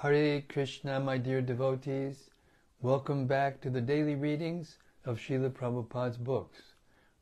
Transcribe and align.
Hare 0.00 0.42
Krishna, 0.42 1.00
my 1.00 1.16
dear 1.16 1.40
devotees. 1.40 2.28
Welcome 2.82 3.26
back 3.26 3.62
to 3.62 3.70
the 3.70 3.80
daily 3.80 4.14
readings 4.14 4.76
of 5.06 5.18
Srila 5.18 5.48
Prabhupada's 5.48 6.18
books, 6.18 6.74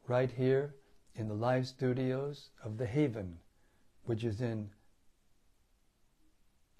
right 0.08 0.28
here 0.28 0.74
in 1.14 1.28
the 1.28 1.34
live 1.34 1.68
studios 1.68 2.48
of 2.64 2.76
The 2.76 2.86
Haven, 2.86 3.38
which 4.06 4.24
is 4.24 4.40
in 4.40 4.70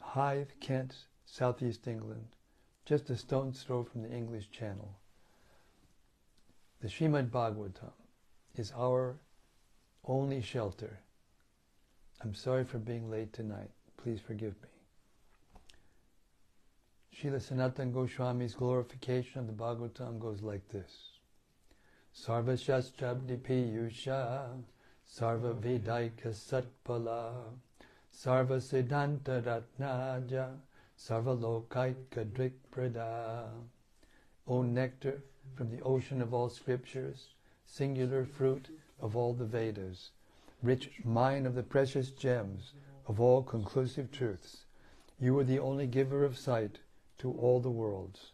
Hythe, 0.01 0.51
Kent, 0.59 0.97
southeast 1.27 1.87
England, 1.87 2.27
just 2.85 3.09
a 3.11 3.17
stone's 3.17 3.63
throw 3.63 3.85
from 3.85 4.03
the 4.03 4.11
English 4.11 4.51
Channel. 4.51 4.99
The 6.81 6.89
Srimad 6.89 7.31
Bhagavatam 7.31 7.93
is 8.57 8.73
our 8.77 9.21
only 10.05 10.43
shelter. 10.43 10.99
I'm 12.21 12.35
sorry 12.35 12.65
for 12.65 12.79
being 12.79 13.09
late 13.13 13.33
tonight. 13.33 13.71
Please 13.97 14.21
forgive 14.21 14.61
me. 14.61 14.74
Srila 17.15 17.41
Sanatan 17.41 17.93
Goswami's 17.93 18.57
glorification 18.57 19.39
of 19.39 19.47
the 19.47 19.53
Bhagavatam 19.53 20.19
goes 20.19 20.43
like 20.43 20.69
this. 20.71 21.13
Sarva 22.13 22.57
Shastrabdi 22.57 23.39
Piyusha 23.39 24.49
Sarva 25.09 25.55
Vedaika 25.55 26.35
Satpala 26.35 27.33
Sarva 28.13 28.59
Siddhanta 28.61 29.41
Ratnaja 29.43 30.57
Sarva 30.99 31.39
Lokaika 31.39 32.25
Drikprada 32.25 33.49
O 34.49 34.63
nectar 34.63 35.23
from 35.55 35.71
the 35.71 35.83
ocean 35.83 36.21
of 36.21 36.35
all 36.35 36.49
scriptures, 36.49 37.29
singular 37.65 38.25
fruit 38.25 38.69
of 39.01 39.17
all 39.17 39.33
the 39.33 39.45
Vedas, 39.45 40.11
rich 40.63 40.91
mine 41.05 41.47
of 41.47 41.55
the 41.55 41.63
precious 41.63 42.11
gems 42.11 42.73
of 43.07 43.21
all 43.21 43.43
conclusive 43.43 44.11
truths, 44.11 44.65
you 45.21 45.39
are 45.39 45.45
the 45.45 45.61
only 45.61 45.87
giver 45.87 46.25
of 46.25 46.37
sight 46.37 46.81
to 47.19 47.33
all 47.33 47.61
the 47.61 47.71
worlds. 47.71 48.33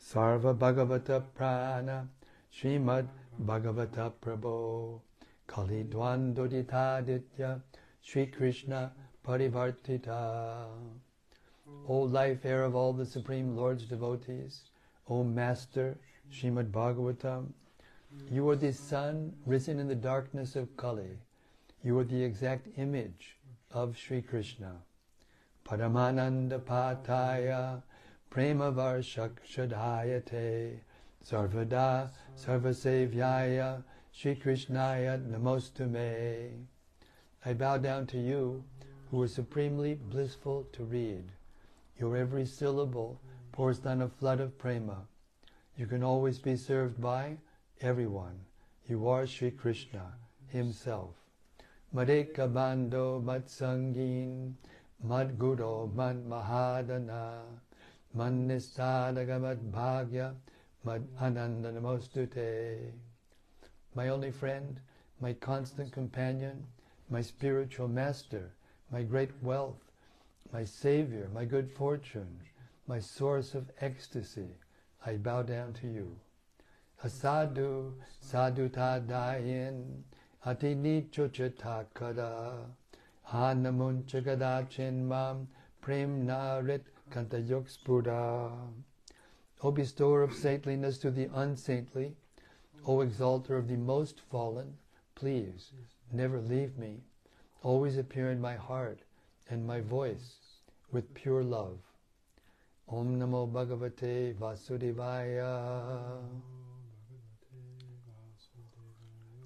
Sarva 0.00 0.56
Bhagavata 0.56 1.22
Prana 1.34 2.08
Srimad 2.52 3.08
Bhagavata 3.42 4.12
Prabhu 4.20 5.00
Kali 5.46 5.84
Dvandoditaditya 5.84 7.60
Sri 8.02 8.26
Krishna 8.26 8.92
Parivartita 9.26 10.66
O 11.88 12.00
life 12.00 12.44
air 12.44 12.62
of 12.64 12.74
all 12.74 12.92
the 12.92 13.06
Supreme 13.06 13.56
Lord's 13.56 13.84
devotees, 13.84 14.64
O 15.08 15.24
Master 15.24 15.96
Srimad 16.30 16.70
Bhagavatam, 16.70 17.52
you 18.30 18.48
are 18.48 18.56
the 18.56 18.72
sun 18.72 19.34
risen 19.46 19.78
in 19.78 19.88
the 19.88 19.94
darkness 19.94 20.56
of 20.56 20.76
Kali. 20.76 21.18
You 21.82 21.98
are 21.98 22.04
the 22.04 22.22
exact 22.22 22.68
image 22.76 23.36
of 23.70 23.96
Sri 23.96 24.22
Krishna. 24.22 24.82
Paramananda 25.64 26.60
Pataya 26.60 27.82
Prema 28.34 28.72
Varshakshadayate 28.72 30.80
Sarvada 31.24 32.10
Sarvasevyaya 32.36 33.84
Sri 34.10 34.34
Krishnaya 34.34 35.24
Namostume. 35.24 36.66
I 37.46 37.52
bow 37.52 37.78
down 37.78 38.08
to 38.08 38.18
you 38.18 38.64
who 39.08 39.22
are 39.22 39.28
supremely 39.28 39.94
blissful 39.94 40.66
to 40.72 40.82
read. 40.82 41.30
Your 41.96 42.16
every 42.16 42.44
syllable 42.44 43.20
pours 43.52 43.78
down 43.78 44.02
a 44.02 44.08
flood 44.08 44.40
of 44.40 44.58
prema. 44.58 45.06
You 45.76 45.86
can 45.86 46.02
always 46.02 46.40
be 46.40 46.56
served 46.56 47.00
by 47.00 47.36
everyone. 47.82 48.40
You 48.88 49.06
are 49.10 49.28
Sri 49.28 49.52
Krishna 49.52 50.12
himself. 50.48 51.14
Madeka 51.94 52.52
Bando 52.52 53.22
Matsangin 53.24 54.54
Madguro 55.04 55.86
Mad 55.94 56.26
Mahadana 56.26 57.42
My 58.16 58.28
only 58.28 58.60
friend, 64.30 64.80
my 65.20 65.32
constant 65.32 65.92
companion, 65.92 66.66
my 67.10 67.20
spiritual 67.20 67.88
master, 67.88 68.52
my 68.92 69.02
great 69.02 69.30
wealth, 69.42 69.90
my 70.52 70.64
savior, 70.64 71.28
my 71.34 71.44
good 71.44 71.68
fortune, 71.72 72.38
my 72.86 73.00
source 73.00 73.52
of 73.52 73.68
ecstasy, 73.80 74.50
I 75.04 75.16
bow 75.16 75.42
down 75.42 75.72
to 75.74 75.88
you. 75.88 76.16
Asadu 77.04 77.94
saduta 78.22 79.02
sadutadayin 79.02 80.04
ati 80.46 80.76
nichochatakada 80.76 82.66
hanamunchagadachin 83.28 85.02
mam 85.08 85.48
prem 85.80 86.24
narit 86.26 86.84
kantayok 87.10 87.68
spuda. 87.68 88.50
O 89.62 89.70
bestower 89.70 90.22
of 90.22 90.34
saintliness 90.34 90.98
to 90.98 91.10
the 91.10 91.28
unsaintly, 91.34 92.16
O 92.86 93.00
exalter 93.00 93.56
of 93.56 93.68
the 93.68 93.76
most 93.76 94.20
fallen, 94.30 94.76
please 95.14 95.72
never 96.12 96.40
leave 96.40 96.76
me. 96.76 97.00
Always 97.62 97.96
appear 97.96 98.30
in 98.30 98.40
my 98.40 98.56
heart 98.56 99.00
and 99.48 99.66
my 99.66 99.80
voice 99.80 100.36
with 100.92 101.14
pure 101.14 101.42
love. 101.42 101.78
Om 102.88 103.18
Namo 103.18 103.50
Bhagavate 103.50 104.34
Vasudevaya. 104.34 106.20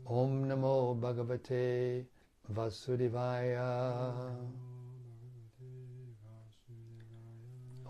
Om 0.04 0.44
Namo 0.46 0.98
Bhagavate 0.98 2.04
Vasudevaya. 2.52 4.34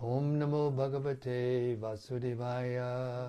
Om 0.01 0.39
Namo 0.39 0.71
Bhagavate 0.73 1.77
Vasudevaya. 1.77 3.27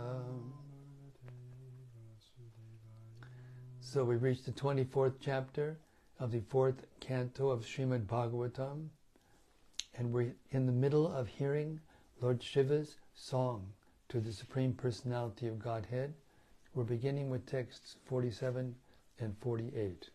So 3.81 4.04
we 4.04 4.14
reached 4.14 4.47
the 4.47 4.53
24th 4.53 5.14
chapter 5.20 5.78
of 6.20 6.30
the 6.30 6.42
fourth 6.48 6.86
canto 7.00 7.50
of 7.50 7.64
Srimad 7.64 8.06
Bhagavatam, 8.06 8.86
and 9.98 10.12
we're 10.12 10.32
in 10.53 10.66
the 10.66 10.72
middle 10.72 11.12
of 11.12 11.26
hearing 11.26 11.80
Lord 12.20 12.41
Shiva's 12.41 12.94
song 13.14 13.72
to 14.09 14.20
the 14.20 14.32
Supreme 14.32 14.72
Personality 14.72 15.48
of 15.48 15.59
Godhead. 15.59 16.14
We're 16.75 16.84
beginning 16.84 17.30
with 17.30 17.47
texts 17.47 17.97
47 18.06 18.76
and 19.19 19.36
48. 19.41 20.10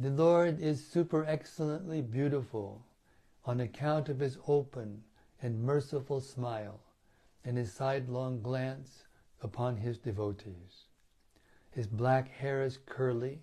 The 0.00 0.10
Lord 0.10 0.60
is 0.60 0.86
super 0.86 1.24
excellently 1.24 2.02
beautiful 2.02 2.84
on 3.44 3.58
account 3.58 4.08
of 4.08 4.20
his 4.20 4.38
open 4.46 5.02
and 5.42 5.64
merciful 5.64 6.20
smile 6.20 6.78
and 7.44 7.56
his 7.56 7.72
sidelong 7.72 8.40
glance 8.40 9.06
upon 9.42 9.78
his 9.78 9.98
devotees. 9.98 10.84
His 11.72 11.88
black 11.88 12.28
hair 12.28 12.62
is 12.62 12.78
curly, 12.86 13.42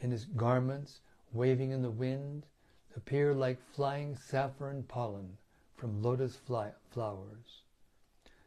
and 0.00 0.12
his 0.12 0.26
garments, 0.26 1.00
waving 1.32 1.72
in 1.72 1.82
the 1.82 1.90
wind, 1.90 2.46
appear 2.96 3.34
like 3.34 3.60
flying 3.60 4.14
saffron 4.14 4.84
pollen 4.84 5.38
from 5.74 6.02
lotus 6.02 6.36
fly- 6.36 6.72
flowers. 6.90 7.62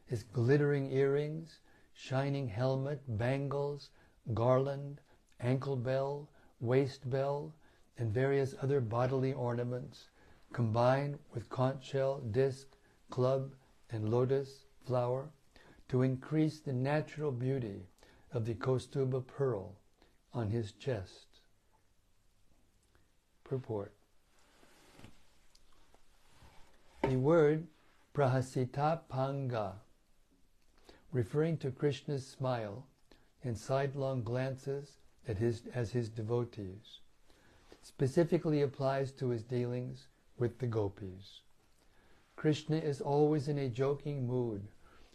His 0.06 0.22
glittering 0.22 0.90
earrings, 0.90 1.60
shining 1.92 2.48
helmet, 2.48 3.02
bangles, 3.06 3.90
garland, 4.32 5.02
ankle 5.40 5.76
bell, 5.76 6.30
waist 6.64 7.08
bell, 7.08 7.52
and 7.98 8.12
various 8.12 8.54
other 8.62 8.80
bodily 8.80 9.32
ornaments, 9.32 10.08
combined 10.52 11.18
with 11.32 11.48
conch 11.48 11.84
shell, 11.84 12.20
disc, 12.30 12.66
club, 13.10 13.52
and 13.90 14.10
lotus 14.10 14.64
flower 14.86 15.28
to 15.88 16.02
increase 16.02 16.60
the 16.60 16.72
natural 16.72 17.30
beauty 17.30 17.86
of 18.32 18.46
the 18.46 18.54
Kaustubha 18.54 19.20
pearl 19.20 19.76
on 20.32 20.50
his 20.50 20.72
chest. 20.72 21.26
Purport. 23.44 23.92
The 27.02 27.16
word 27.16 27.66
prahasita 28.14 29.00
panga, 29.08 29.74
referring 31.12 31.58
to 31.58 31.70
Krishna's 31.70 32.26
smile 32.26 32.86
and 33.44 33.56
sidelong 33.56 34.22
glances 34.22 34.98
at 35.26 35.38
his, 35.38 35.62
as 35.74 35.90
his 35.92 36.08
devotees, 36.08 37.00
specifically 37.82 38.62
applies 38.62 39.12
to 39.12 39.28
his 39.28 39.42
dealings 39.42 40.08
with 40.38 40.58
the 40.58 40.66
gopis. 40.66 41.40
Krishna 42.36 42.76
is 42.76 43.00
always 43.00 43.48
in 43.48 43.58
a 43.58 43.68
joking 43.68 44.26
mood 44.26 44.68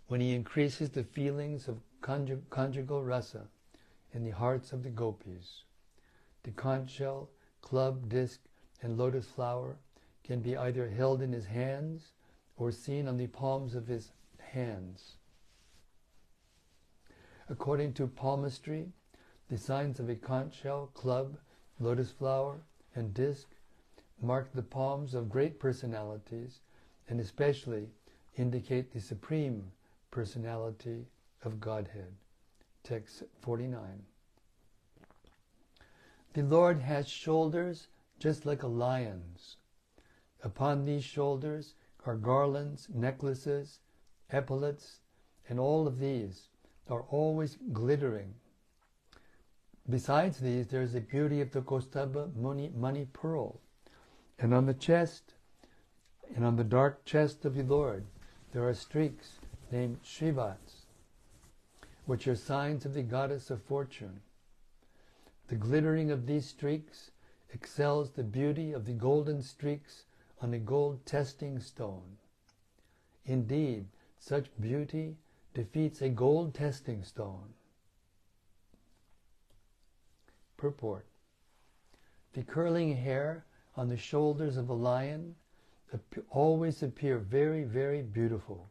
when 0.07 0.21
he 0.21 0.33
increases 0.33 0.89
the 0.89 1.03
feelings 1.03 1.67
of 1.67 1.79
conjug- 2.01 2.49
conjugal 2.49 3.03
rasa 3.03 3.47
in 4.13 4.23
the 4.23 4.31
hearts 4.31 4.71
of 4.73 4.83
the 4.83 4.89
gopis. 4.89 5.63
The 6.43 6.51
conch 6.51 6.89
shell, 6.89 7.29
club, 7.61 8.09
disc, 8.09 8.39
and 8.81 8.97
lotus 8.97 9.27
flower 9.27 9.77
can 10.23 10.39
be 10.39 10.55
either 10.55 10.89
held 10.89 11.21
in 11.21 11.31
his 11.31 11.45
hands 11.45 12.13
or 12.57 12.71
seen 12.71 13.07
on 13.07 13.17
the 13.17 13.27
palms 13.27 13.75
of 13.75 13.87
his 13.87 14.11
hands. 14.39 15.17
According 17.49 17.93
to 17.93 18.07
palmistry, 18.07 18.91
the 19.49 19.57
signs 19.57 19.99
of 19.99 20.09
a 20.09 20.15
conch 20.15 20.55
shell, 20.61 20.91
club, 20.93 21.37
lotus 21.79 22.11
flower, 22.11 22.61
and 22.95 23.13
disc 23.13 23.47
mark 24.21 24.51
the 24.53 24.61
palms 24.61 25.13
of 25.13 25.29
great 25.29 25.59
personalities 25.59 26.59
and 27.07 27.19
especially 27.19 27.89
indicate 28.37 28.91
the 28.91 28.99
supreme 28.99 29.71
personality 30.11 31.05
of 31.43 31.59
Godhead. 31.59 32.13
Text 32.83 33.23
49. 33.41 34.03
The 36.33 36.43
Lord 36.43 36.81
has 36.81 37.07
shoulders 37.07 37.87
just 38.19 38.45
like 38.45 38.63
a 38.63 38.67
lion's. 38.67 39.57
Upon 40.43 40.85
these 40.85 41.03
shoulders 41.03 41.73
are 42.05 42.15
garlands, 42.15 42.87
necklaces, 42.93 43.79
epaulets, 44.31 44.99
and 45.47 45.59
all 45.59 45.87
of 45.87 45.99
these 45.99 46.49
are 46.89 47.03
always 47.09 47.57
glittering. 47.71 48.33
Besides 49.87 50.39
these, 50.39 50.67
there 50.67 50.81
is 50.81 50.93
the 50.93 51.01
beauty 51.01 51.41
of 51.41 51.51
the 51.51 51.61
Kaustubha 51.61 52.31
Muni 52.35 52.71
money 52.75 53.07
pearl. 53.11 53.59
And 54.39 54.53
on 54.53 54.65
the 54.65 54.73
chest, 54.73 55.33
and 56.35 56.45
on 56.45 56.55
the 56.55 56.63
dark 56.63 57.05
chest 57.05 57.45
of 57.45 57.55
the 57.55 57.63
Lord, 57.63 58.05
there 58.51 58.67
are 58.67 58.73
streaks 58.73 59.39
named 59.71 60.01
Shrivats, 60.03 60.85
which 62.05 62.27
are 62.27 62.35
signs 62.35 62.85
of 62.85 62.93
the 62.93 63.03
goddess 63.03 63.49
of 63.49 63.61
fortune. 63.61 64.21
The 65.47 65.55
glittering 65.55 66.11
of 66.11 66.25
these 66.25 66.47
streaks 66.47 67.11
excels 67.51 68.11
the 68.11 68.23
beauty 68.23 68.71
of 68.71 68.85
the 68.85 68.93
golden 68.93 69.41
streaks 69.41 70.05
on 70.41 70.53
a 70.53 70.59
gold 70.59 71.05
testing 71.05 71.59
stone. 71.59 72.17
Indeed, 73.25 73.87
such 74.19 74.49
beauty 74.59 75.17
defeats 75.53 76.01
a 76.01 76.09
gold 76.09 76.53
testing 76.53 77.03
stone. 77.03 77.53
Purport 80.59 81.05
The 82.33 82.43
curling 82.43 82.97
hair 82.97 83.45
on 83.77 83.87
the 83.87 83.95
shoulders 83.95 84.57
of 84.57 84.67
a 84.67 84.73
lion 84.73 85.37
always 86.31 86.83
appear 86.83 87.17
very, 87.17 87.63
very 87.63 88.01
beautiful. 88.01 88.69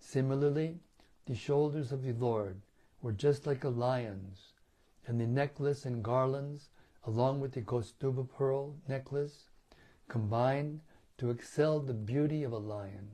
Similarly, 0.00 0.80
the 1.26 1.36
shoulders 1.36 1.92
of 1.92 2.02
the 2.02 2.12
Lord 2.12 2.60
were 3.00 3.12
just 3.12 3.46
like 3.46 3.62
a 3.62 3.68
lion's, 3.68 4.52
and 5.06 5.20
the 5.20 5.28
necklace 5.28 5.86
and 5.86 6.02
garlands, 6.02 6.70
along 7.04 7.38
with 7.38 7.52
the 7.52 7.62
Kaustubha 7.62 8.24
pearl 8.24 8.74
necklace, 8.88 9.50
combined 10.08 10.80
to 11.18 11.30
excel 11.30 11.78
the 11.78 11.94
beauty 11.94 12.42
of 12.42 12.50
a 12.50 12.58
lion. 12.58 13.12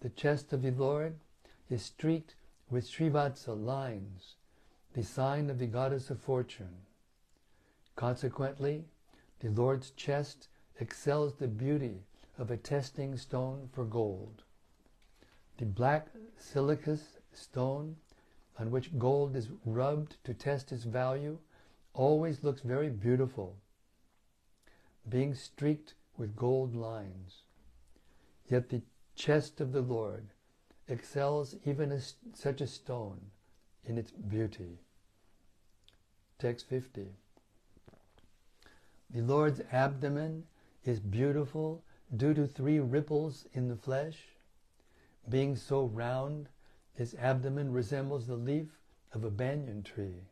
The 0.00 0.08
chest 0.08 0.54
of 0.54 0.62
the 0.62 0.70
Lord 0.70 1.16
is 1.68 1.82
streaked 1.82 2.36
with 2.70 2.88
Srivatsa 2.88 3.54
lines, 3.54 4.36
the 4.96 5.04
sign 5.04 5.50
of 5.50 5.58
the 5.58 5.66
goddess 5.66 6.08
of 6.08 6.18
fortune. 6.18 6.74
Consequently, 7.96 8.86
the 9.40 9.50
Lord's 9.50 9.90
chest 9.90 10.48
excels 10.80 11.34
the 11.34 11.46
beauty 11.46 12.00
of 12.38 12.50
a 12.50 12.56
testing 12.56 13.18
stone 13.18 13.68
for 13.74 13.84
gold. 13.84 14.42
The 15.58 15.66
black 15.66 16.08
silicous 16.38 17.18
stone 17.30 17.96
on 18.58 18.70
which 18.70 18.98
gold 18.98 19.36
is 19.36 19.50
rubbed 19.66 20.16
to 20.24 20.32
test 20.32 20.72
its 20.72 20.84
value 20.84 21.40
always 21.92 22.42
looks 22.42 22.62
very 22.62 22.88
beautiful, 22.88 23.58
being 25.06 25.34
streaked 25.34 25.92
with 26.16 26.34
gold 26.34 26.74
lines. 26.74 27.42
Yet 28.48 28.70
the 28.70 28.80
chest 29.14 29.60
of 29.60 29.72
the 29.72 29.82
Lord 29.82 30.28
excels 30.88 31.54
even 31.66 32.00
such 32.32 32.62
a 32.62 32.66
stone 32.66 33.20
in 33.86 33.98
its 33.98 34.10
beauty. 34.10 34.78
Text 36.38 36.68
50. 36.68 37.06
The 39.10 39.22
Lord's 39.22 39.60
abdomen 39.72 40.44
is 40.84 41.00
beautiful 41.00 41.82
due 42.16 42.34
to 42.34 42.46
three 42.46 42.80
ripples 42.80 43.46
in 43.52 43.68
the 43.68 43.76
flesh. 43.76 44.18
Being 45.28 45.56
so 45.56 45.84
round, 45.84 46.48
his 46.94 47.14
abdomen 47.14 47.72
resembles 47.72 48.26
the 48.26 48.36
leaf 48.36 48.68
of 49.12 49.24
a 49.24 49.30
banyan 49.30 49.82
tree, 49.82 50.22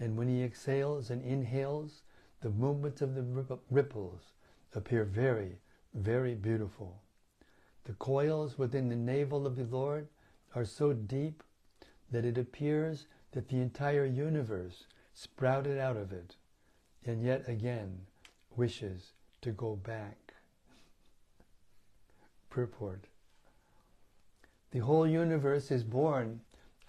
and 0.00 0.16
when 0.16 0.28
he 0.28 0.42
exhales 0.42 1.10
and 1.10 1.22
inhales, 1.22 2.02
the 2.40 2.50
movements 2.50 3.02
of 3.02 3.14
the 3.14 3.58
ripples 3.70 4.32
appear 4.74 5.04
very, 5.04 5.58
very 5.94 6.34
beautiful. 6.34 7.00
The 7.84 7.94
coils 7.94 8.58
within 8.58 8.88
the 8.88 8.96
navel 8.96 9.46
of 9.46 9.56
the 9.56 9.64
Lord 9.64 10.08
are 10.54 10.64
so 10.64 10.92
deep 10.92 11.42
that 12.10 12.24
it 12.24 12.38
appears 12.38 13.06
that 13.32 13.48
the 13.48 13.60
entire 13.60 14.04
universe 14.04 14.84
sprouted 15.14 15.78
out 15.78 15.96
of 15.96 16.12
it, 16.12 16.36
and 17.04 17.22
yet 17.22 17.48
again 17.48 18.06
wishes 18.56 19.12
to 19.40 19.50
go 19.50 19.76
back. 19.76 20.34
Purport 22.50 23.04
The 24.70 24.78
whole 24.80 25.06
universe 25.06 25.70
is 25.70 25.84
born 25.84 26.40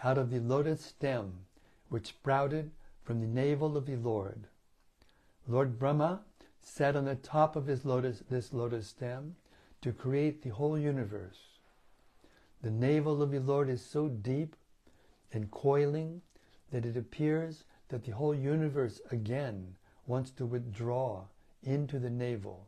out 0.03 0.17
of 0.17 0.29
the 0.29 0.39
lotus 0.39 0.85
stem 0.85 1.33
which 1.89 2.07
sprouted 2.07 2.71
from 3.03 3.21
the 3.21 3.27
navel 3.27 3.77
of 3.77 3.85
the 3.85 3.95
Lord. 3.95 4.47
Lord 5.47 5.79
Brahma 5.79 6.21
sat 6.61 6.95
on 6.95 7.05
the 7.05 7.15
top 7.15 7.55
of 7.55 7.67
his 7.67 7.85
lotus, 7.85 8.23
this 8.29 8.53
lotus 8.53 8.87
stem 8.87 9.35
to 9.81 9.93
create 9.93 10.41
the 10.41 10.49
whole 10.49 10.77
universe. 10.77 11.59
The 12.61 12.71
navel 12.71 13.21
of 13.21 13.31
the 13.31 13.39
Lord 13.39 13.69
is 13.69 13.81
so 13.81 14.09
deep 14.09 14.55
and 15.33 15.51
coiling 15.51 16.21
that 16.71 16.85
it 16.85 16.97
appears 16.97 17.63
that 17.89 18.03
the 18.03 18.11
whole 18.11 18.35
universe 18.35 19.01
again 19.11 19.75
wants 20.05 20.31
to 20.31 20.45
withdraw 20.45 21.23
into 21.63 21.99
the 21.99 22.09
navel, 22.09 22.67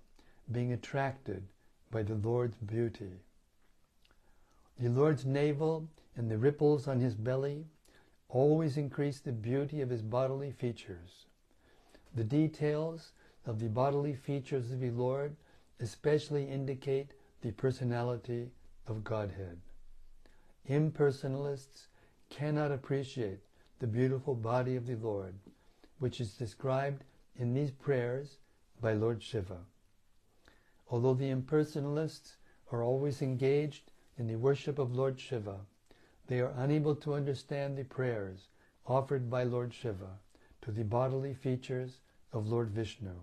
being 0.52 0.72
attracted 0.74 1.44
by 1.92 2.04
the 2.04 2.16
Lord's 2.16 2.58
beauty. 2.58 3.22
The 4.80 4.90
Lord's 4.90 5.26
navel 5.26 5.88
and 6.16 6.30
the 6.30 6.38
ripples 6.38 6.88
on 6.88 7.00
his 7.00 7.16
belly 7.16 7.66
always 8.30 8.78
increase 8.78 9.20
the 9.20 9.32
beauty 9.32 9.82
of 9.82 9.90
his 9.90 10.02
bodily 10.02 10.52
features. 10.52 11.26
The 12.16 12.24
details 12.24 13.12
of 13.46 13.60
the 13.60 13.70
bodily 13.70 14.16
features 14.16 14.72
of 14.72 14.80
the 14.80 14.92
Lord 14.92 15.36
especially 15.80 16.48
indicate 16.48 17.12
the 17.42 17.52
personality 17.52 18.52
of 18.88 19.04
Godhead. 19.04 19.60
Impersonalists 20.70 21.88
cannot 22.30 22.72
appreciate 22.72 23.40
the 23.80 23.88
beautiful 23.88 24.36
body 24.36 24.76
of 24.76 24.86
the 24.86 24.96
Lord, 24.96 25.36
which 26.00 26.22
is 26.22 26.34
described 26.34 27.04
in 27.36 27.54
these 27.54 27.72
prayers 27.72 28.38
by 28.82 28.94
Lord 28.94 29.22
Shiva. 29.22 29.60
Although 30.90 31.14
the 31.14 31.32
impersonalists 31.32 32.38
are 32.72 32.84
always 32.84 33.22
engaged 33.22 33.92
in 34.18 34.28
the 34.28 34.36
worship 34.36 34.80
of 34.80 34.96
Lord 34.96 35.20
Shiva, 35.20 35.60
they 36.28 36.40
are 36.42 36.54
unable 36.58 36.96
to 36.96 37.14
understand 37.14 37.78
the 37.78 37.84
prayers 37.84 38.48
offered 38.86 39.30
by 39.30 39.44
Lord 39.44 39.74
Shiva 39.74 40.20
to 40.62 40.72
the 40.72 40.84
bodily 40.84 41.34
features 41.34 42.00
of 42.32 42.48
Lord 42.48 42.70
Vishnu. 42.70 43.16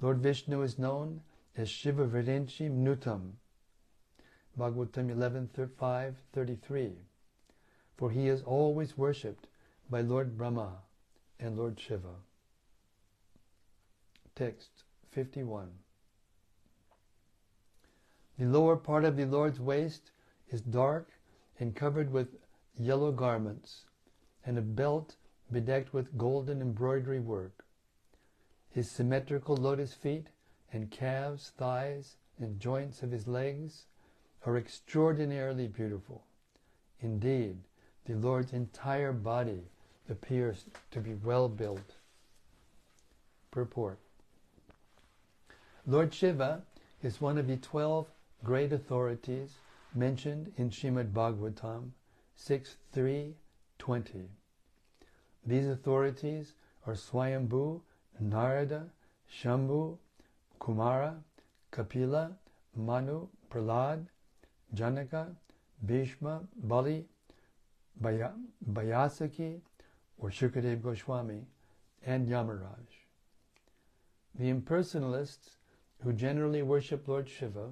Lord 0.00 0.18
Vishnu 0.18 0.62
is 0.62 0.78
known 0.78 1.22
as 1.56 1.68
Shiva 1.68 2.06
Virinchi 2.06 2.70
Nutam, 2.70 3.32
Bhagavatam 4.56 5.14
11.5.33, 5.14 6.94
for 7.98 8.10
he 8.12 8.28
is 8.28 8.42
always 8.42 8.96
worshipped 8.96 9.48
by 9.90 10.00
Lord 10.00 10.38
Brahma 10.38 10.78
and 11.40 11.58
Lord 11.58 11.78
Shiva. 11.80 12.14
Text 14.36 14.84
51. 15.10 15.68
The 18.38 18.44
lower 18.44 18.76
part 18.76 19.04
of 19.04 19.16
the 19.16 19.26
Lord's 19.26 19.58
waist 19.58 20.12
is 20.48 20.60
dark 20.60 21.08
and 21.58 21.74
covered 21.74 22.12
with 22.12 22.36
yellow 22.78 23.10
garments, 23.10 23.84
and 24.46 24.56
a 24.56 24.62
belt 24.62 25.16
bedecked 25.50 25.92
with 25.92 26.16
golden 26.16 26.62
embroidery 26.62 27.18
work. 27.18 27.64
His 28.70 28.88
symmetrical 28.88 29.56
lotus 29.56 29.92
feet 29.92 30.28
and 30.72 30.88
calves, 30.88 31.52
thighs, 31.56 32.14
and 32.38 32.60
joints 32.60 33.02
of 33.02 33.10
his 33.10 33.26
legs 33.26 33.86
are 34.46 34.56
extraordinarily 34.56 35.66
beautiful. 35.66 36.22
Indeed, 37.00 37.58
the 38.08 38.14
Lord's 38.14 38.54
entire 38.54 39.12
body 39.12 39.60
appears 40.08 40.64
to 40.90 41.00
be 41.00 41.12
well 41.14 41.48
built. 41.48 41.94
Purport 43.50 43.98
Lord 45.86 46.12
Shiva 46.14 46.62
is 47.02 47.20
one 47.20 47.36
of 47.36 47.46
the 47.46 47.58
twelve 47.58 48.06
great 48.42 48.72
authorities 48.72 49.50
mentioned 49.94 50.52
in 50.56 50.70
Shrimad 50.70 51.12
Bhagavatam 51.12 51.90
6.3.20. 52.38 54.26
These 55.46 55.66
authorities 55.66 56.52
are 56.86 56.94
Swayambhu, 56.94 57.80
Narada, 58.20 58.84
Shambhu, 59.30 59.96
Kumara, 60.60 61.14
Kapila, 61.72 62.32
Manu, 62.76 63.26
Prahlad, 63.50 64.06
Janaka, 64.74 65.28
Bhishma, 65.84 66.42
Bali, 66.56 67.06
Bayasaki, 68.00 69.60
or 70.18 70.30
Shukadev 70.30 70.82
Goswami, 70.82 71.46
and 72.04 72.28
Yamaraj. 72.28 72.86
The 74.34 74.52
impersonalists 74.52 75.56
who 76.02 76.12
generally 76.12 76.62
worship 76.62 77.08
Lord 77.08 77.28
Shiva 77.28 77.70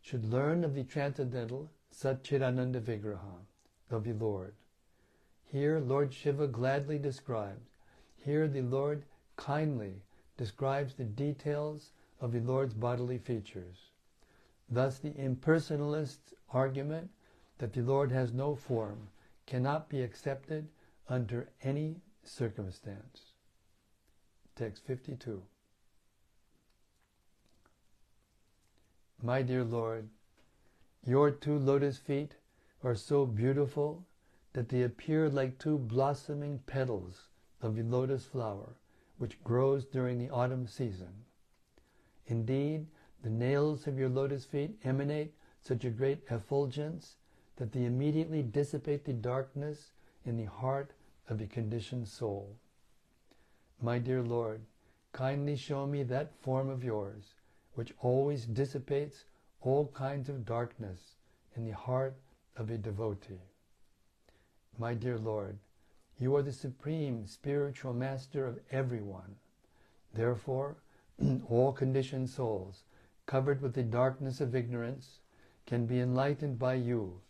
should 0.00 0.24
learn 0.24 0.62
of 0.62 0.74
the 0.74 0.84
transcendental 0.84 1.70
Satchidananda 1.92 2.80
Vigraha 2.80 3.40
of 3.90 4.04
the 4.04 4.12
Lord. 4.12 4.54
Here 5.44 5.80
Lord 5.80 6.12
Shiva 6.12 6.46
gladly 6.46 6.98
describes, 6.98 7.70
here 8.16 8.46
the 8.46 8.62
Lord 8.62 9.04
kindly 9.36 10.02
describes 10.36 10.94
the 10.94 11.04
details 11.04 11.90
of 12.20 12.32
the 12.32 12.40
Lord's 12.40 12.74
bodily 12.74 13.18
features. 13.18 13.90
Thus 14.68 14.98
the 14.98 15.16
impersonalist's 15.16 16.34
argument 16.52 17.10
that 17.58 17.72
the 17.72 17.82
Lord 17.82 18.12
has 18.12 18.32
no 18.32 18.54
form 18.54 19.08
cannot 19.46 19.88
be 19.88 20.02
accepted 20.02 20.68
under 21.08 21.48
any 21.62 22.00
circumstance. 22.24 23.32
Text 24.56 24.84
52. 24.86 25.42
My 29.22 29.42
dear 29.42 29.64
Lord, 29.64 30.08
your 31.06 31.30
two 31.30 31.58
lotus 31.58 31.96
feet 31.98 32.34
are 32.82 32.94
so 32.94 33.24
beautiful 33.24 34.04
that 34.52 34.68
they 34.68 34.82
appear 34.82 35.28
like 35.28 35.58
two 35.58 35.78
blossoming 35.78 36.58
petals 36.66 37.28
of 37.62 37.76
the 37.76 37.82
lotus 37.82 38.24
flower 38.24 38.74
which 39.18 39.42
grows 39.42 39.84
during 39.84 40.18
the 40.18 40.30
autumn 40.30 40.66
season. 40.66 41.24
Indeed, 42.26 42.86
the 43.22 43.30
nails 43.30 43.86
of 43.86 43.98
your 43.98 44.08
lotus 44.08 44.44
feet 44.44 44.78
emanate 44.84 45.34
such 45.60 45.84
a 45.84 45.90
great 45.90 46.22
effulgence 46.30 47.16
that 47.56 47.72
they 47.72 47.84
immediately 47.84 48.42
dissipate 48.42 49.04
the 49.04 49.12
darkness 49.12 49.92
in 50.24 50.36
the 50.36 50.44
heart 50.44 50.92
of 51.28 51.38
the 51.38 51.46
conditioned 51.46 52.06
soul. 52.06 52.56
My 53.80 53.98
dear 53.98 54.22
Lord, 54.22 54.60
kindly 55.12 55.56
show 55.56 55.86
me 55.86 56.02
that 56.04 56.34
form 56.42 56.68
of 56.68 56.84
yours 56.84 57.34
which 57.74 57.94
always 58.00 58.46
dissipates 58.46 59.24
all 59.60 59.88
kinds 59.88 60.28
of 60.28 60.44
darkness 60.44 61.16
in 61.54 61.64
the 61.64 61.74
heart 61.74 62.16
of 62.56 62.70
a 62.70 62.78
devotee. 62.78 63.40
My 64.78 64.94
dear 64.94 65.18
Lord, 65.18 65.58
you 66.18 66.34
are 66.36 66.42
the 66.42 66.52
supreme 66.52 67.26
spiritual 67.26 67.92
master 67.92 68.46
of 68.46 68.58
everyone. 68.70 69.36
Therefore, 70.14 70.76
all 71.48 71.72
conditioned 71.72 72.30
souls, 72.30 72.84
covered 73.26 73.60
with 73.60 73.74
the 73.74 73.82
darkness 73.82 74.40
of 74.40 74.54
ignorance, 74.54 75.20
can 75.66 75.86
be 75.86 76.00
enlightened 76.00 76.58
by 76.58 76.74
you 76.74 77.20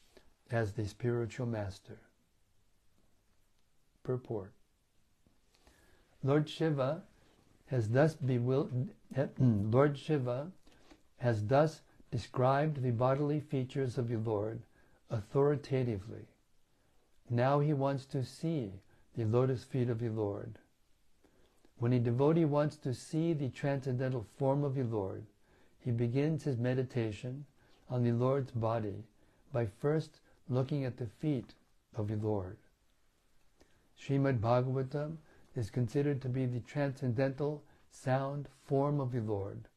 as 0.51 0.73
the 0.73 0.87
spiritual 0.87 1.47
master. 1.47 1.99
Purport 4.03 4.53
Lord 6.23 6.49
Shiva 6.49 7.03
has 7.67 7.89
thus 7.89 8.15
bewil- 8.15 8.89
Lord 9.39 9.99
Shiva 9.99 10.53
has 11.19 11.47
thus 11.47 11.83
described 12.11 12.83
the 12.83 12.93
bodily 12.93 13.41
features 13.41 13.99
of 13.99 14.09
the 14.09 14.19
Lord 14.19 14.63
authoritatively. 15.11 16.27
Now 17.29 17.61
he 17.61 17.73
wants 17.73 18.07
to 18.07 18.25
see 18.25 18.73
the 19.17 19.25
lotus 19.25 19.65
feet 19.65 19.91
of 19.91 19.99
the 19.99 20.09
Lord. 20.09 20.59
When 21.79 21.93
a 21.93 21.99
devotee 21.99 22.45
wants 22.45 22.77
to 22.79 22.95
see 22.95 23.33
the 23.33 23.51
transcendental 23.51 24.27
form 24.39 24.65
of 24.65 24.75
the 24.75 24.85
Lord, 24.85 25.27
he 25.79 25.91
begins 25.91 26.45
his 26.45 26.57
meditation 26.57 27.45
on 27.91 28.03
the 28.03 28.13
Lord's 28.13 28.51
body 28.51 29.05
by 29.53 29.67
first 29.67 30.21
looking 30.49 30.85
at 30.85 30.97
the 30.97 31.07
feet 31.07 31.55
of 31.97 32.09
the 32.09 32.17
Lord. 32.17 32.57
Srimad 33.99 34.41
Bhagavatam 34.41 35.17
is 35.55 35.71
considered 35.71 36.21
to 36.23 36.29
be 36.29 36.47
the 36.47 36.61
transcendental 36.61 37.63
sound 37.91 38.49
form 38.65 39.01
of 39.01 39.13
the 39.13 39.21
Lord, 39.21 39.69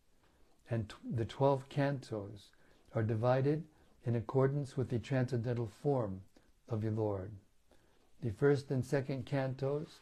and 0.69 0.93
the 1.15 1.25
twelve 1.25 1.67
cantos 1.69 2.49
are 2.93 3.03
divided 3.03 3.63
in 4.05 4.15
accordance 4.15 4.75
with 4.75 4.89
the 4.89 4.99
transcendental 4.99 5.67
form 5.81 6.21
of 6.67 6.81
the 6.81 6.91
Lord. 6.91 7.31
The 8.21 8.31
first 8.31 8.69
and 8.69 8.83
second 8.83 9.25
cantos 9.25 10.01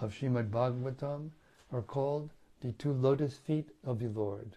of 0.00 0.12
Srimad 0.12 0.50
Bhagavatam 0.50 1.30
are 1.72 1.82
called 1.82 2.30
the 2.60 2.72
two 2.72 2.92
lotus 2.92 3.38
feet 3.38 3.70
of 3.84 3.98
the 3.98 4.08
Lord. 4.08 4.56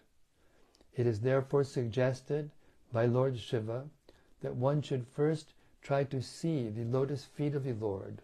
It 0.96 1.06
is 1.06 1.20
therefore 1.20 1.64
suggested 1.64 2.50
by 2.92 3.06
Lord 3.06 3.38
Shiva 3.38 3.84
that 4.40 4.56
one 4.56 4.82
should 4.82 5.06
first 5.06 5.52
try 5.82 6.04
to 6.04 6.22
see 6.22 6.68
the 6.68 6.84
lotus 6.84 7.24
feet 7.24 7.54
of 7.54 7.64
the 7.64 7.72
Lord. 7.72 8.22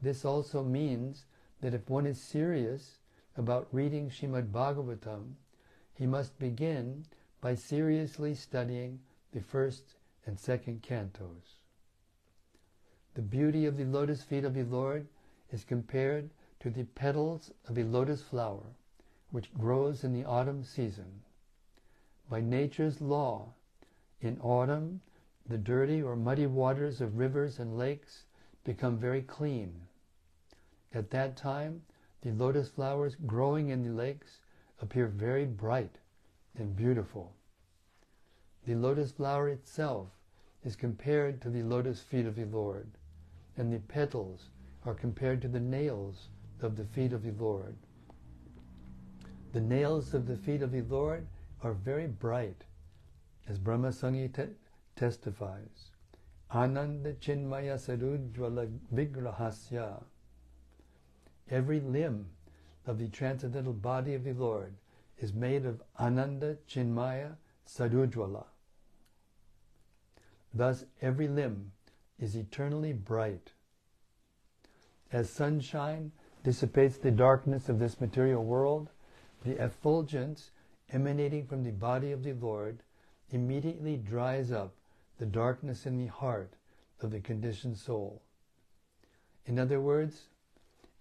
This 0.00 0.24
also 0.24 0.62
means 0.62 1.24
that 1.60 1.74
if 1.74 1.88
one 1.88 2.06
is 2.06 2.20
serious 2.20 2.98
about 3.36 3.68
reading 3.72 4.10
Srimad 4.10 4.50
Bhagavatam, 4.50 5.34
he 5.94 6.06
must 6.06 6.38
begin 6.38 7.06
by 7.40 7.54
seriously 7.54 8.34
studying 8.34 9.00
the 9.32 9.40
first 9.40 9.94
and 10.26 10.38
second 10.38 10.82
cantos. 10.82 11.58
The 13.14 13.22
beauty 13.22 13.66
of 13.66 13.76
the 13.76 13.84
lotus 13.84 14.22
feet 14.22 14.44
of 14.44 14.54
the 14.54 14.64
Lord 14.64 15.06
is 15.50 15.64
compared 15.64 16.30
to 16.60 16.70
the 16.70 16.84
petals 16.84 17.50
of 17.68 17.76
a 17.76 17.84
lotus 17.84 18.22
flower 18.22 18.74
which 19.30 19.52
grows 19.54 20.04
in 20.04 20.12
the 20.12 20.24
autumn 20.24 20.62
season. 20.62 21.22
By 22.28 22.40
nature's 22.40 23.00
law, 23.00 23.54
in 24.22 24.38
autumn, 24.40 25.00
the 25.48 25.58
dirty 25.58 26.00
or 26.00 26.16
muddy 26.16 26.46
waters 26.46 27.00
of 27.00 27.18
rivers 27.18 27.58
and 27.58 27.76
lakes 27.76 28.24
become 28.64 28.96
very 28.96 29.22
clean. 29.22 29.72
At 30.94 31.10
that 31.10 31.36
time, 31.36 31.82
the 32.22 32.30
lotus 32.30 32.68
flowers 32.68 33.16
growing 33.26 33.70
in 33.70 33.82
the 33.82 33.90
lakes 33.90 34.40
appear 34.80 35.08
very 35.08 35.44
bright 35.44 35.98
and 36.56 36.76
beautiful. 36.76 37.34
The 38.64 38.76
lotus 38.76 39.10
flower 39.10 39.48
itself 39.48 40.08
is 40.64 40.76
compared 40.76 41.40
to 41.42 41.50
the 41.50 41.64
lotus 41.64 42.00
feet 42.00 42.26
of 42.26 42.36
the 42.36 42.44
Lord, 42.44 42.88
and 43.56 43.72
the 43.72 43.80
petals 43.80 44.50
are 44.84 44.94
compared 44.94 45.42
to 45.42 45.48
the 45.48 45.60
nails 45.60 46.28
of 46.60 46.76
the 46.76 46.84
feet 46.84 47.12
of 47.12 47.24
the 47.24 47.32
Lord. 47.32 47.76
The 49.52 49.60
nails 49.60 50.14
of 50.14 50.26
the 50.26 50.36
feet 50.36 50.62
of 50.62 50.70
the 50.70 50.82
Lord 50.82 51.26
are 51.62 51.72
very 51.72 52.06
bright, 52.06 52.64
as 53.48 53.58
Brahma 53.58 53.88
Samhita 53.88 54.50
testifies. 54.96 55.90
Ananda 56.54 57.14
Chinmaya 57.14 57.76
Sarujvala 57.76 58.70
Vigrahasya. 58.94 60.02
Every 61.50 61.80
limb 61.80 62.26
of 62.86 62.98
the 62.98 63.08
transcendental 63.08 63.72
body 63.72 64.14
of 64.14 64.24
the 64.24 64.32
Lord 64.32 64.74
is 65.18 65.32
made 65.32 65.64
of 65.64 65.82
Ananda 65.98 66.56
Chinmaya 66.68 67.36
Sarujvala. 67.66 68.44
Thus 70.54 70.84
every 71.00 71.28
limb 71.28 71.72
is 72.18 72.36
eternally 72.36 72.92
bright. 72.92 73.52
As 75.10 75.30
sunshine 75.30 76.12
dissipates 76.44 76.98
the 76.98 77.10
darkness 77.10 77.68
of 77.68 77.78
this 77.78 78.00
material 78.00 78.44
world, 78.44 78.90
the 79.44 79.62
effulgence 79.62 80.50
emanating 80.90 81.46
from 81.46 81.62
the 81.62 81.70
body 81.70 82.12
of 82.12 82.22
the 82.22 82.32
Lord 82.32 82.82
immediately 83.32 83.96
dries 83.96 84.52
up 84.52 84.74
the 85.18 85.26
darkness 85.26 85.86
in 85.86 85.98
the 85.98 86.06
heart 86.06 86.52
of 87.00 87.10
the 87.10 87.20
conditioned 87.20 87.76
soul. 87.76 88.22
In 89.46 89.58
other 89.58 89.80
words, 89.80 90.28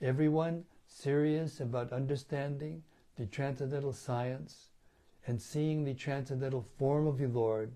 everyone 0.01 0.65
serious 0.87 1.59
about 1.59 1.93
understanding 1.93 2.83
the 3.17 3.25
transcendental 3.25 3.93
science 3.93 4.69
and 5.27 5.41
seeing 5.41 5.83
the 5.83 5.93
transcendental 5.93 6.65
form 6.77 7.05
of 7.05 7.17
the 7.19 7.27
Lord 7.27 7.73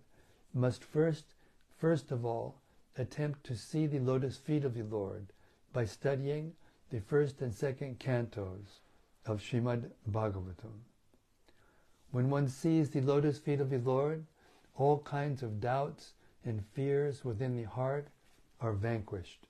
must 0.53 0.83
first, 0.83 1.35
first 1.77 2.11
of 2.11 2.25
all, 2.25 2.61
attempt 2.97 3.43
to 3.43 3.55
see 3.55 3.85
the 3.85 3.99
lotus 3.99 4.37
feet 4.37 4.63
of 4.63 4.73
the 4.73 4.83
Lord 4.83 5.27
by 5.73 5.85
studying 5.85 6.53
the 6.89 7.01
first 7.01 7.41
and 7.41 7.53
second 7.53 7.99
cantos 7.99 8.79
of 9.25 9.41
Srimad 9.41 9.91
Bhagavatam. 10.09 10.79
When 12.11 12.29
one 12.29 12.47
sees 12.47 12.89
the 12.89 13.01
lotus 13.01 13.37
feet 13.37 13.59
of 13.59 13.69
the 13.69 13.79
Lord, 13.79 14.25
all 14.75 14.99
kinds 14.99 15.41
of 15.41 15.61
doubts 15.61 16.13
and 16.43 16.65
fears 16.73 17.23
within 17.23 17.55
the 17.55 17.63
heart 17.63 18.07
are 18.59 18.73
vanquished. 18.73 19.47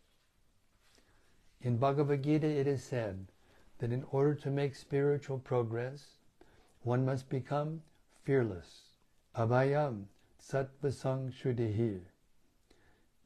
In 1.62 1.78
Bhagavad 1.78 2.24
Gita 2.24 2.48
it 2.48 2.68
is 2.68 2.84
said 2.84 3.28
that 3.80 3.92
in 3.92 4.04
order 4.12 4.36
to 4.36 4.50
make 4.50 4.76
spiritual 4.76 5.40
progress, 5.40 6.18
one 6.84 7.06
must 7.06 7.30
become 7.30 7.82
fearless. 8.24 8.92
Abhayam 9.36 10.06
sattvasang 10.42 11.32
shuddhihi. 11.34 12.02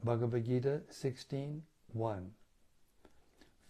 Bhagavad 0.02 0.46
Gita 0.46 0.80
16.1 0.90 2.30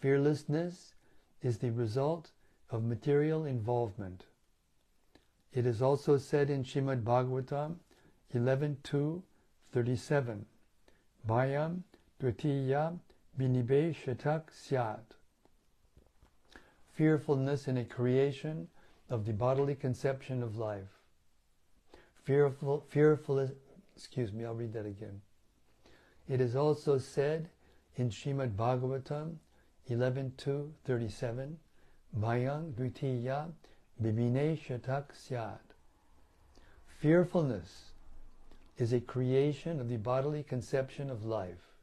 Fearlessness 0.01 0.95
is 1.43 1.59
the 1.59 1.71
result 1.71 2.31
of 2.71 2.85
material 2.85 3.45
involvement. 3.45 4.25
It 5.53 5.67
is 5.67 5.83
also 5.83 6.17
said 6.17 6.49
in 6.49 6.63
Shrimad 6.63 7.03
Bhagavatam 7.03 7.77
11.2.37 8.35 10.45
Bhayam 11.27 11.85
dvitiya 12.21 12.99
binibeshatak 13.39 14.53
syat 14.53 15.15
fearfulness 17.01 17.67
in 17.67 17.79
a 17.79 17.85
creation 17.85 18.69
of 19.09 19.25
the 19.25 19.33
bodily 19.33 19.75
conception 19.75 20.43
of 20.43 20.59
life. 20.59 20.99
Fearful, 22.25 22.85
fearful, 22.91 23.49
excuse 23.97 24.35
me, 24.35 24.45
I'll 24.45 24.53
read 24.53 24.75
that 24.75 24.85
again. 24.85 25.23
It 26.29 26.43
is 26.43 26.55
also 26.55 26.99
said 26.99 27.49
in 27.97 28.11
Shrimad 28.11 28.55
Bhagavatam 28.55 29.37
11.2.37, 29.89 31.55
Mayang 32.19 32.75
Dvitiya 32.75 33.47
Bibine 34.03 34.59
Shatak 34.59 35.05
Syad. 35.15 35.59
Fearfulness 37.01 37.90
is 38.81 38.93
a 38.93 39.01
creation 39.01 39.81
of 39.81 39.89
the 39.89 39.97
bodily 39.97 40.43
conception 40.43 41.11
of 41.11 41.25
life. 41.25 41.75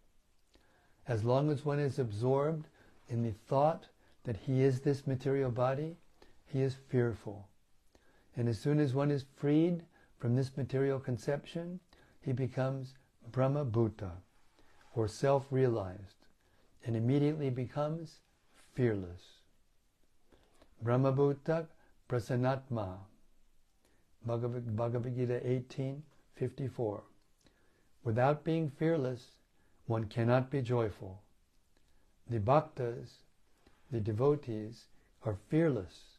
As 1.08 1.24
long 1.24 1.50
as 1.50 1.63
one 1.63 1.80
is 1.80 2.00
absorbed 2.00 2.68
in 3.10 3.24
the 3.24 3.34
thought 3.48 3.88
that 4.24 4.38
he 4.38 4.62
is 4.62 4.82
this 4.82 5.08
material 5.08 5.51
body, 5.51 5.96
he 6.46 6.62
is 6.62 6.75
fearful. 6.89 7.48
And 8.36 8.50
as 8.50 8.60
soon 8.60 8.80
as 8.80 8.94
one 8.94 9.12
is 9.12 9.25
freed 9.36 9.84
from 10.18 10.36
this 10.36 10.58
material 10.58 11.00
conception, 11.00 11.80
he 12.22 12.34
becomes 12.34 12.96
Brahma 13.32 13.66
Bhuta, 13.66 14.12
or 14.96 15.08
self-realized, 15.08 16.25
and 16.86 16.96
immediately 16.96 17.50
becomes 17.50 18.20
fearless. 18.74 19.22
Brahma 20.82 21.13
Bhuta 21.13 21.68
Prasanatma, 22.10 22.98
Bhagavad 24.25 25.16
Gita 25.16 25.46
18:54. 26.39 27.01
Without 28.03 28.44
being 28.44 28.70
fearless, 28.70 29.32
one 29.86 30.06
cannot 30.06 30.50
be 30.50 30.62
joyful. 30.62 31.22
The 32.29 32.39
bhaktas, 32.39 33.24
the 33.91 34.00
devotees, 34.00 34.86
are 35.24 35.38
fearless 35.50 36.17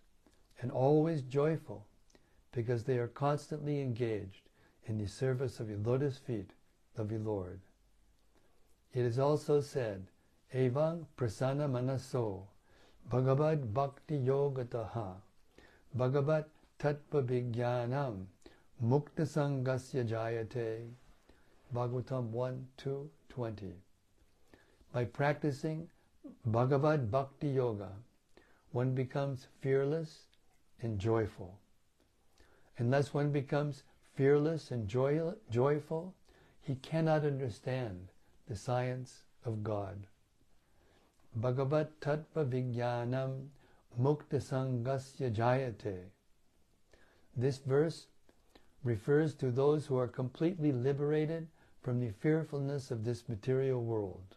and 0.60 0.70
always 0.70 1.22
joyful 1.22 1.86
because 2.52 2.84
they 2.84 2.98
are 2.98 3.08
constantly 3.08 3.80
engaged 3.80 4.48
in 4.86 4.98
the 4.98 5.06
service 5.06 5.60
of 5.60 5.68
the 5.68 5.76
lotus 5.76 6.18
feet 6.18 6.50
of 6.96 7.08
the 7.08 7.18
Lord. 7.18 7.60
It 8.92 9.04
is 9.04 9.18
also 9.18 9.60
said, 9.60 10.06
Evang 10.52 11.06
prasana 11.16 11.68
manaso 11.68 12.44
bhagavad 13.10 13.72
bhakti 13.74 14.18
yogataha 14.18 15.16
bhagavad 15.94 16.46
tattva 16.78 17.22
mukta 18.82 19.26
sangasya 19.26 20.04
jayate 20.04 20.88
Bhagavatam 21.74 22.30
1, 22.30 22.66
2, 22.76 23.10
20. 23.28 23.74
By 24.92 25.04
practicing 25.04 25.88
Bhagavad 26.46 27.10
Bhakti 27.10 27.48
Yoga, 27.48 27.90
one 28.70 28.94
becomes 28.94 29.48
fearless 29.60 30.26
and 30.80 30.98
joyful. 30.98 31.58
Unless 32.78 33.12
one 33.12 33.32
becomes 33.32 33.82
fearless 34.14 34.70
and 34.70 34.86
joy, 34.88 35.32
joyful, 35.50 36.14
he 36.60 36.76
cannot 36.76 37.24
understand 37.24 38.08
the 38.46 38.56
science 38.56 39.24
of 39.44 39.64
God. 39.64 40.06
Bhagavat 41.34 42.00
Tattva 42.00 42.46
Vijnanam 42.46 43.48
Mukta 44.00 44.40
Sangasya 44.40 45.34
Jayate. 45.34 46.04
This 47.36 47.58
verse 47.58 48.06
refers 48.84 49.34
to 49.34 49.50
those 49.50 49.86
who 49.86 49.96
are 49.96 50.08
completely 50.08 50.72
liberated 50.72 51.48
from 51.82 52.00
the 52.00 52.10
fearfulness 52.10 52.90
of 52.90 53.04
this 53.04 53.28
material 53.28 53.82
world. 53.82 54.36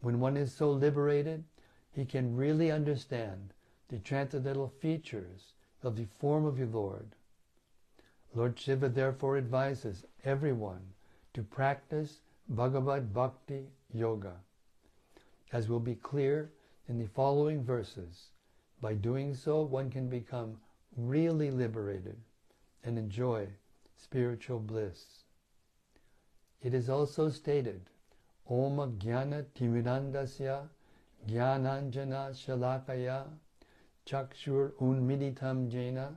When 0.00 0.20
one 0.20 0.36
is 0.36 0.52
so 0.52 0.70
liberated, 0.70 1.44
he 1.92 2.04
can 2.04 2.36
really 2.36 2.70
understand 2.70 3.52
the 3.88 3.98
transcendental 3.98 4.72
features 4.80 5.52
of 5.82 5.96
the 5.96 6.06
form 6.18 6.46
of 6.46 6.56
the 6.56 6.66
Lord. 6.66 7.16
Lord 8.34 8.58
Shiva 8.58 8.88
therefore 8.88 9.36
advises 9.36 10.04
everyone 10.24 10.94
to 11.34 11.42
practice 11.42 12.20
Bhagavad 12.48 13.12
Bhakti 13.12 13.66
Yoga. 13.92 14.36
As 15.52 15.68
will 15.68 15.80
be 15.80 15.96
clear 15.96 16.50
in 16.88 16.98
the 16.98 17.08
following 17.08 17.64
verses, 17.64 18.28
by 18.80 18.94
doing 18.94 19.34
so 19.34 19.62
one 19.62 19.90
can 19.90 20.08
become 20.08 20.56
really 20.96 21.50
liberated 21.50 22.16
and 22.84 22.98
enjoy 22.98 23.48
spiritual 23.96 24.58
bliss. 24.58 25.24
It 26.62 26.74
is 26.74 26.88
also 26.88 27.28
stated, 27.30 27.88
Om 28.48 28.98
Jnana 28.98 29.44
Timirandasya 29.58 30.68
Jnananjana 31.28 32.32
Shalakaya 32.32 33.24
Chakshur 34.06 34.72
Unmilitam 34.80 35.70
Jena 35.70 36.16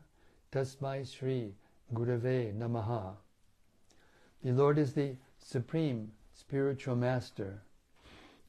Tasmai 0.52 1.06
Sri 1.06 1.54
Gurave 1.93 2.58
Namaha. 2.58 3.15
The 4.43 4.52
Lord 4.52 4.78
is 4.78 4.93
the 4.93 5.15
supreme 5.38 6.12
spiritual 6.34 6.95
master, 6.95 7.62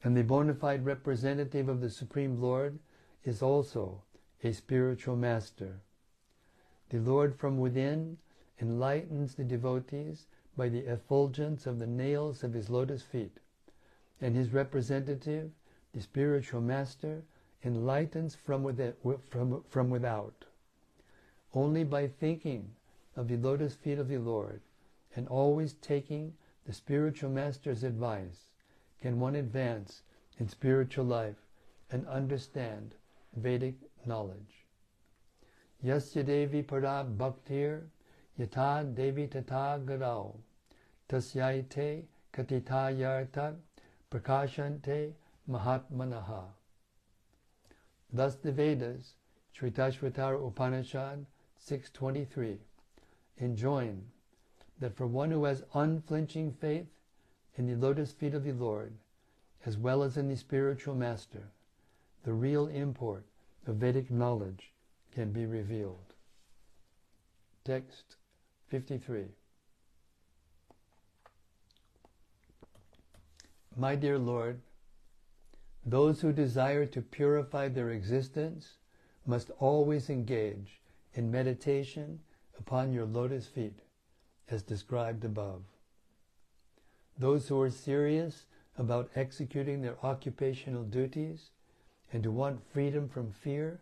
and 0.03 0.15
the 0.15 0.23
bona 0.23 0.53
fide 0.53 0.85
representative 0.85 1.69
of 1.69 1.81
the 1.81 1.89
Supreme 1.89 2.41
Lord 2.41 2.79
is 3.23 3.41
also 3.41 4.01
a 4.43 4.51
spiritual 4.51 5.15
master. 5.15 5.81
The 6.89 6.99
Lord 6.99 7.35
from 7.35 7.57
within 7.57 8.17
enlightens 8.61 9.35
the 9.35 9.43
devotees 9.43 10.27
by 10.55 10.69
the 10.69 10.91
effulgence 10.91 11.65
of 11.65 11.79
the 11.79 11.87
nails 11.87 12.43
of 12.43 12.53
his 12.53 12.69
lotus 12.69 13.01
feet, 13.01 13.39
and 14.21 14.35
his 14.35 14.53
representative, 14.53 15.51
the 15.93 16.01
spiritual 16.01 16.61
master, 16.61 17.23
enlightens 17.63 18.35
from, 18.35 18.63
within, 18.63 18.93
from, 19.29 19.63
from 19.63 19.89
without. 19.89 20.45
Only 21.53 21.83
by 21.83 22.07
thinking 22.07 22.75
of 23.15 23.27
the 23.27 23.37
lotus 23.37 23.75
feet 23.75 23.97
of 23.97 24.07
the 24.07 24.17
Lord 24.17 24.61
and 25.15 25.27
always 25.27 25.73
taking 25.73 26.33
the 26.65 26.73
spiritual 26.73 27.29
master's 27.29 27.83
advice 27.83 28.49
can 29.01 29.19
one 29.19 29.35
advance 29.35 30.03
in 30.37 30.47
spiritual 30.47 31.05
life 31.05 31.47
and 31.91 32.07
understand 32.07 32.95
Vedic 33.35 33.75
knowledge. 34.05 34.54
Yasya 35.85 36.25
Devi 36.25 36.63
Para 36.63 37.05
Bhaktir 37.05 37.83
Yata 38.39 38.83
Devi 38.95 39.27
Tata 39.27 39.79
Garau 39.85 40.33
Tasyaite 41.07 42.05
Katitayartat 42.33 43.55
Prakashante 44.09 45.13
Mahatmanaha. 45.47 46.45
Thus 48.11 48.33
the 48.33 48.51
Vedas, 48.51 49.13
Shvetashvatara 49.55 50.47
Upanishad 50.47 51.23
623, 51.59 52.57
enjoin 53.37 54.01
that 54.79 54.97
for 54.97 55.05
one 55.05 55.29
who 55.29 55.43
has 55.43 55.63
unflinching 55.75 56.51
faith 56.51 56.87
in 57.57 57.67
the 57.67 57.75
lotus 57.75 58.11
feet 58.11 58.33
of 58.33 58.43
the 58.43 58.53
Lord, 58.53 58.93
as 59.67 59.77
well 59.77 60.01
as 60.01 60.17
in 60.17 60.29
the 60.29 60.35
spiritual 60.35 60.95
master, 60.95 61.51
the 62.23 62.33
real 62.33 62.65
import 62.65 63.23
of 63.67 63.75
Vedic 63.75 64.09
knowledge 64.09 64.71
can 65.15 65.31
be 65.31 65.45
revealed. 65.45 66.13
Text 67.63 68.17
53. 68.67 69.23
My 73.77 73.95
dear 73.95 74.19
Lord, 74.19 74.59
those 75.85 76.19
who 76.19 76.33
desire 76.33 76.85
to 76.87 77.01
purify 77.01 77.69
their 77.69 77.91
existence 77.91 78.73
must 79.25 79.51
always 79.57 80.09
engage 80.09 80.81
in 81.13 81.31
meditation 81.31 82.19
upon 82.59 82.91
your 82.91 83.05
lotus 83.05 83.47
feet, 83.47 83.79
as 84.49 84.63
described 84.63 85.23
above. 85.23 85.63
Those 87.17 87.47
who 87.47 87.59
are 87.61 87.69
serious 87.69 88.45
about 88.77 89.09
executing 89.15 89.81
their 89.81 89.97
occupational 90.03 90.83
duties 90.83 91.51
and 92.11 92.25
who 92.25 92.31
want 92.31 92.69
freedom 92.73 93.07
from 93.07 93.31
fear 93.31 93.79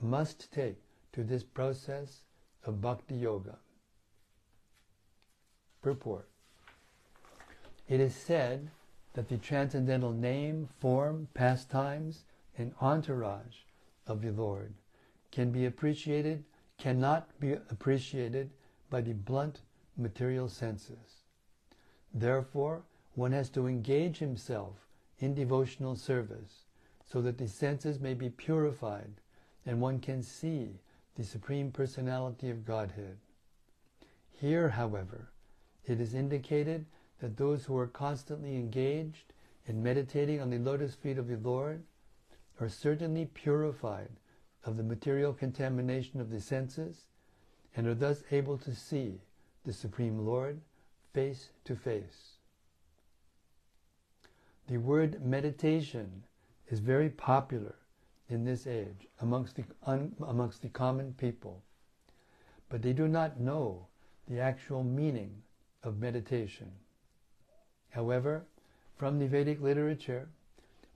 must 0.00 0.52
take 0.52 0.82
to 1.12 1.24
this 1.24 1.42
process 1.42 2.22
of 2.64 2.80
bhakti 2.80 3.16
yoga. 3.16 3.58
Purport. 5.82 6.28
It 7.88 8.00
is 8.00 8.14
said 8.14 8.70
that 9.14 9.28
the 9.28 9.38
transcendental 9.38 10.12
name, 10.12 10.68
form, 10.78 11.28
pastimes, 11.34 12.24
and 12.56 12.74
entourage 12.80 13.64
of 14.06 14.22
the 14.22 14.30
Lord 14.30 14.74
can 15.32 15.50
be 15.50 15.66
appreciated, 15.66 16.44
cannot 16.78 17.28
be 17.40 17.52
appreciated 17.52 18.50
by 18.90 19.00
the 19.00 19.12
blunt 19.12 19.62
material 19.96 20.48
senses. 20.48 21.24
Therefore, 22.12 22.82
one 23.14 23.32
has 23.32 23.50
to 23.50 23.66
engage 23.66 24.18
himself 24.18 24.86
in 25.18 25.34
devotional 25.34 25.96
service 25.96 26.64
so 27.04 27.20
that 27.22 27.38
the 27.38 27.48
senses 27.48 28.00
may 28.00 28.14
be 28.14 28.30
purified 28.30 29.20
and 29.66 29.80
one 29.80 30.00
can 30.00 30.22
see 30.22 30.80
the 31.16 31.24
Supreme 31.24 31.70
Personality 31.70 32.50
of 32.50 32.64
Godhead. 32.64 33.18
Here, 34.32 34.70
however, 34.70 35.30
it 35.84 36.00
is 36.00 36.14
indicated 36.14 36.86
that 37.20 37.36
those 37.36 37.64
who 37.64 37.76
are 37.76 37.86
constantly 37.86 38.56
engaged 38.56 39.32
in 39.66 39.82
meditating 39.82 40.40
on 40.40 40.50
the 40.50 40.58
lotus 40.58 40.94
feet 40.94 41.18
of 41.18 41.28
the 41.28 41.36
Lord 41.36 41.82
are 42.58 42.68
certainly 42.68 43.26
purified 43.26 44.10
of 44.64 44.76
the 44.76 44.82
material 44.82 45.32
contamination 45.32 46.20
of 46.20 46.30
the 46.30 46.40
senses 46.40 47.06
and 47.76 47.86
are 47.86 47.94
thus 47.94 48.22
able 48.30 48.58
to 48.58 48.74
see 48.74 49.20
the 49.64 49.72
Supreme 49.72 50.26
Lord 50.26 50.60
face 51.12 51.50
to 51.64 51.76
face. 51.76 52.36
The 54.68 54.78
word 54.78 55.24
meditation 55.24 56.24
is 56.68 56.78
very 56.78 57.10
popular 57.10 57.74
in 58.30 58.44
this 58.44 58.66
age 58.66 59.06
amongst 59.20 59.56
the, 59.56 59.64
un, 59.84 60.14
amongst 60.26 60.62
the 60.62 60.68
common 60.68 61.12
people, 61.14 61.62
but 62.68 62.82
they 62.82 62.92
do 62.92 63.08
not 63.08 63.40
know 63.40 63.86
the 64.28 64.40
actual 64.40 64.84
meaning 64.84 65.42
of 65.82 65.98
meditation. 65.98 66.70
However, 67.90 68.44
from 68.96 69.18
the 69.18 69.26
Vedic 69.26 69.60
literature, 69.60 70.28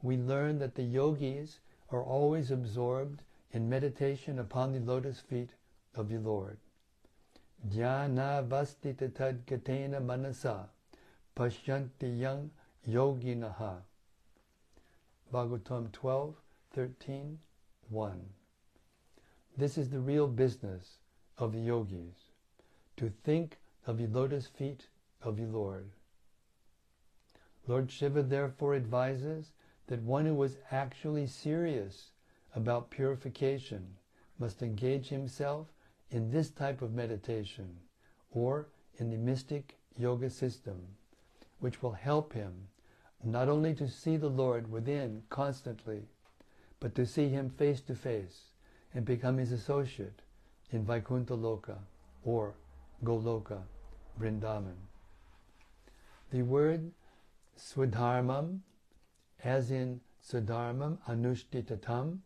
we 0.03 0.17
learn 0.17 0.59
that 0.59 0.75
the 0.75 0.83
yogis 0.83 1.59
are 1.91 2.03
always 2.03 2.51
absorbed 2.51 3.23
in 3.53 3.69
meditation 3.69 4.39
upon 4.39 4.73
the 4.73 4.81
lotus 4.81 5.21
feet 5.21 5.51
of 5.95 6.09
the 6.09 6.19
Lord. 6.19 6.59
Dhyana 7.69 8.47
vastita 8.47 9.09
tadgatena 9.09 10.05
manasa 10.05 10.69
pashyanti 11.35 12.21
yang 12.21 12.51
yoginaha. 12.89 13.77
Bhagavatam 15.33 15.91
12, 15.91 16.35
13, 16.75 17.39
1. 17.89 18.21
This 19.57 19.79
is 19.79 19.91
the 19.91 20.01
real 20.01 20.27
business 20.27 20.99
of 21.39 21.53
the 21.53 21.61
yogis, 21.61 22.33
to 22.97 23.13
think 23.23 23.59
of 23.87 23.97
the 23.97 24.09
lotus 24.09 24.49
feet 24.49 24.89
of 25.23 25.37
the 25.37 25.45
Lord. 25.45 25.93
Lord 27.69 27.93
Shiva 27.93 28.25
therefore 28.25 28.75
advises 28.75 29.53
that 29.87 30.03
one 30.03 30.27
who 30.27 30.43
is 30.43 30.57
actually 30.73 31.29
serious 31.29 32.11
about 32.57 32.91
purification 32.91 33.87
must 34.41 34.61
engage 34.61 35.11
himself 35.11 35.69
in 36.11 36.33
this 36.33 36.51
type 36.51 36.83
of 36.83 36.93
meditation 36.93 37.77
or 38.33 38.67
in 38.99 39.11
the 39.11 39.17
mystic 39.17 39.79
yoga 39.97 40.29
system, 40.29 40.81
which 41.61 41.83
will 41.83 41.93
help 41.93 42.33
him 42.33 42.67
not 43.23 43.49
only 43.49 43.75
to 43.75 43.87
see 43.87 44.17
the 44.17 44.29
Lord 44.29 44.69
within 44.69 45.23
constantly, 45.31 46.09
but 46.81 46.95
to 46.95 47.07
see 47.07 47.29
him 47.29 47.49
face 47.51 47.81
to 47.81 47.95
face 47.95 48.53
and 48.95 49.05
become 49.05 49.39
his 49.39 49.53
associate 49.53 50.21
in 50.71 50.85
Vaikuntha 50.85 51.35
Loka 51.35 51.79
or 52.25 52.55
Goloka, 53.05 53.63
Vrindavan. 54.21 54.77
The 56.31 56.43
word 56.43 56.91
Swadharmam, 57.59 58.61
as 59.43 59.71
in 59.71 60.01
Swadharmam 60.27 60.99
Anushthitatam, 61.09 62.19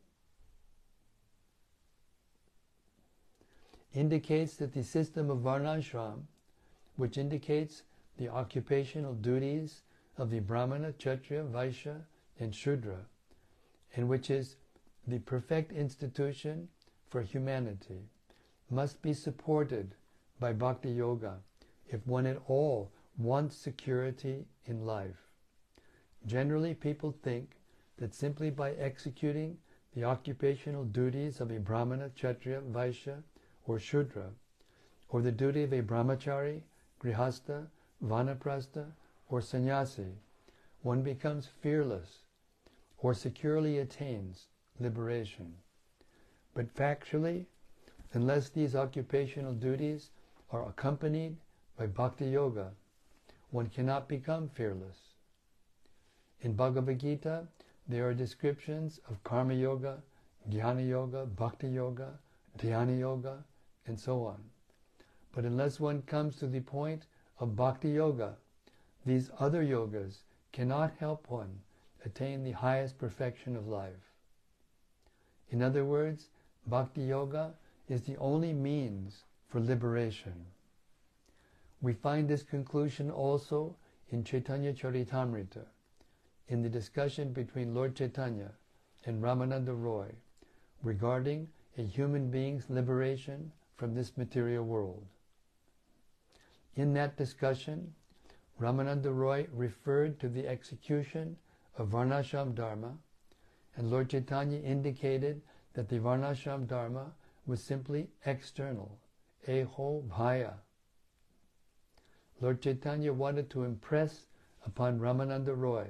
indicates 3.95 4.57
that 4.57 4.73
the 4.73 4.85
system 4.85 5.31
of 5.31 5.39
Varnashram, 5.39 6.23
which 6.97 7.19
indicates 7.19 7.83
the 8.19 8.29
occupational 8.29 9.15
duties 9.15 9.83
of 10.17 10.31
the 10.31 10.41
Brahmana, 10.41 10.93
Kshatriya, 10.93 11.45
Vaishya, 11.45 12.03
and 12.39 12.55
Shudra, 12.55 13.07
and 13.99 14.09
which 14.09 14.31
is 14.31 14.55
the 15.09 15.19
perfect 15.19 15.73
institution 15.73 16.69
for 17.11 17.21
humanity, 17.21 17.99
must 18.71 19.03
be 19.03 19.13
supported 19.13 19.97
by 20.39 20.53
Bhakti 20.53 20.91
Yoga 20.91 21.39
if 21.89 22.07
one 22.07 22.25
at 22.25 22.41
all 22.47 22.93
wants 23.19 23.57
security 23.57 24.47
in 24.67 24.87
life. 24.87 25.27
Generally, 26.27 26.75
people 26.75 27.11
think 27.11 27.57
that 27.97 28.15
simply 28.15 28.51
by 28.51 28.71
executing 28.75 29.59
the 29.97 30.05
occupational 30.05 30.85
duties 30.85 31.41
of 31.41 31.51
a 31.51 31.59
Brahmana, 31.59 32.11
Kshatriya, 32.15 32.61
Vaishya, 32.71 33.25
or 33.67 33.81
Shudra, 33.81 34.31
or 35.09 35.23
the 35.23 35.33
duty 35.33 35.65
of 35.65 35.73
a 35.73 35.83
brahmachari, 35.83 36.61
grihastha, 37.03 37.67
vanaprastha, 38.05 38.93
or 39.29 39.41
sannyasi, 39.41 40.15
one 40.83 41.03
becomes 41.03 41.49
fearless 41.61 42.19
or 42.99 43.15
securely 43.15 43.79
attains 43.79 44.49
liberation. 44.81 45.55
But 46.55 46.75
factually, 46.75 47.47
unless 48.13 48.49
these 48.49 48.75
occupational 48.75 49.53
duties 49.53 50.11
are 50.51 50.69
accompanied 50.69 51.37
by 51.77 51.87
bhakti 51.87 52.27
yoga, 52.27 52.73
one 53.51 53.69
cannot 53.69 54.09
become 54.09 54.49
fearless. 54.49 54.99
In 56.41 56.55
Bhagavad 56.55 56.99
Gita, 56.99 57.47
there 57.87 58.09
are 58.09 58.15
descriptions 58.15 59.01
of 59.09 59.23
karma 59.25 59.55
yoga, 59.55 60.03
jnana 60.51 60.87
yoga, 60.87 61.27
bhakti 61.27 61.69
yoga, 61.69 62.19
dhyana 62.59 62.99
yoga, 62.99 63.45
and 63.87 63.99
so 63.99 64.25
on. 64.25 64.43
But 65.33 65.45
unless 65.45 65.81
one 65.81 66.03
comes 66.03 66.37
to 66.37 66.47
the 66.47 66.61
point 66.61 67.07
of 67.39 67.57
bhakti 67.57 67.91
yoga, 67.91 68.37
these 69.07 69.31
other 69.39 69.63
yogas 69.63 70.23
cannot 70.53 70.93
help 70.99 71.31
one 71.31 71.61
attain 72.05 72.45
the 72.45 72.53
highest 72.53 72.99
perfection 72.99 73.57
of 73.57 73.67
life. 73.67 74.13
In 75.51 75.63
other 75.63 75.85
words, 75.85 76.29
bhakti 76.67 77.03
yoga 77.03 77.55
is 77.89 78.03
the 78.03 78.17
only 78.19 78.53
means 78.53 79.25
for 79.49 79.61
liberation. 79.61 80.47
We 81.81 81.93
find 81.93 82.29
this 82.29 82.43
conclusion 82.43 83.11
also 83.11 83.77
in 84.11 84.25
Chaitanya 84.25 84.73
Charitamrita, 84.73 85.65
in 86.49 86.63
the 86.63 86.69
discussion 86.69 87.33
between 87.33 87.75
Lord 87.75 87.95
Chaitanya 87.95 88.53
and 89.05 89.23
Ramananda 89.23 89.75
Roy 89.75 90.11
regarding 90.83 91.49
a 91.77 91.83
human 91.83 92.31
being's 92.31 92.69
liberation 92.69 93.53
from 93.77 93.95
this 93.95 94.17
material 94.17 94.65
world. 94.65 95.07
In 96.75 96.95
that 96.95 97.17
discussion, 97.17 97.95
Ramananda 98.61 99.15
Roy 99.15 99.47
referred 99.53 100.19
to 100.21 100.29
the 100.29 100.47
execution 100.47 101.37
of 101.79 101.89
Varnashram 101.89 102.55
Dharma, 102.55 102.99
and 103.77 103.91
Lord 103.91 104.11
Chaitanya 104.11 104.59
indicated 104.59 105.41
that 105.75 105.89
the 105.89 106.01
Varnashram 106.01 106.67
Dharma 106.67 107.13
was 107.47 107.63
simply 107.63 108.11
external, 108.27 108.99
eho 109.47 110.07
bhaya. 110.09 110.55
Lord 112.41 112.61
Chaitanya 112.61 113.13
wanted 113.13 113.49
to 113.51 113.63
impress 113.63 114.27
upon 114.67 114.99
Ramananda 114.99 115.57
Roy 115.57 115.87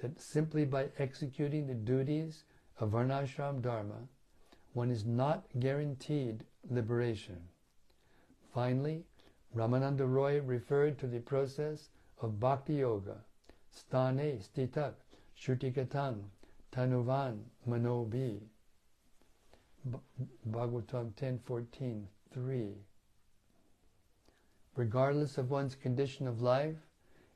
that 0.00 0.20
simply 0.20 0.64
by 0.64 0.88
executing 0.98 1.66
the 1.66 1.74
duties 1.74 2.44
of 2.78 2.90
Varnashram 2.92 3.60
Dharma, 3.60 4.08
one 4.72 4.90
is 4.90 5.04
not 5.04 5.44
guaranteed 5.58 6.44
liberation. 6.70 7.48
Finally, 8.54 9.04
Ramananda 9.54 10.06
Roy 10.06 10.40
referred 10.40 10.98
to 10.98 11.06
the 11.06 11.20
process 11.20 11.90
of 12.20 12.40
Bhakti 12.40 12.74
Yoga, 12.74 13.18
Stane 13.74 14.38
Stitak 14.38 14.94
Shrutikatang 15.34 16.24
Tanuvan 16.70 17.40
Manobi. 17.66 18.40
Bhagavatam 20.50 21.12
10.14, 21.14 22.04
3. 22.32 22.74
Regardless 24.76 25.38
of 25.38 25.50
one's 25.50 25.74
condition 25.74 26.28
of 26.28 26.42
life, 26.42 26.76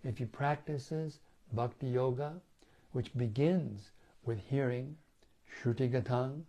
if 0.04 0.18
he 0.18 0.26
practices 0.26 1.20
Bhakti 1.52 1.88
Yoga, 1.88 2.40
which 2.92 3.16
begins 3.16 3.90
with 4.24 4.38
hearing 4.38 4.96
Shrutikatang, 5.50 6.42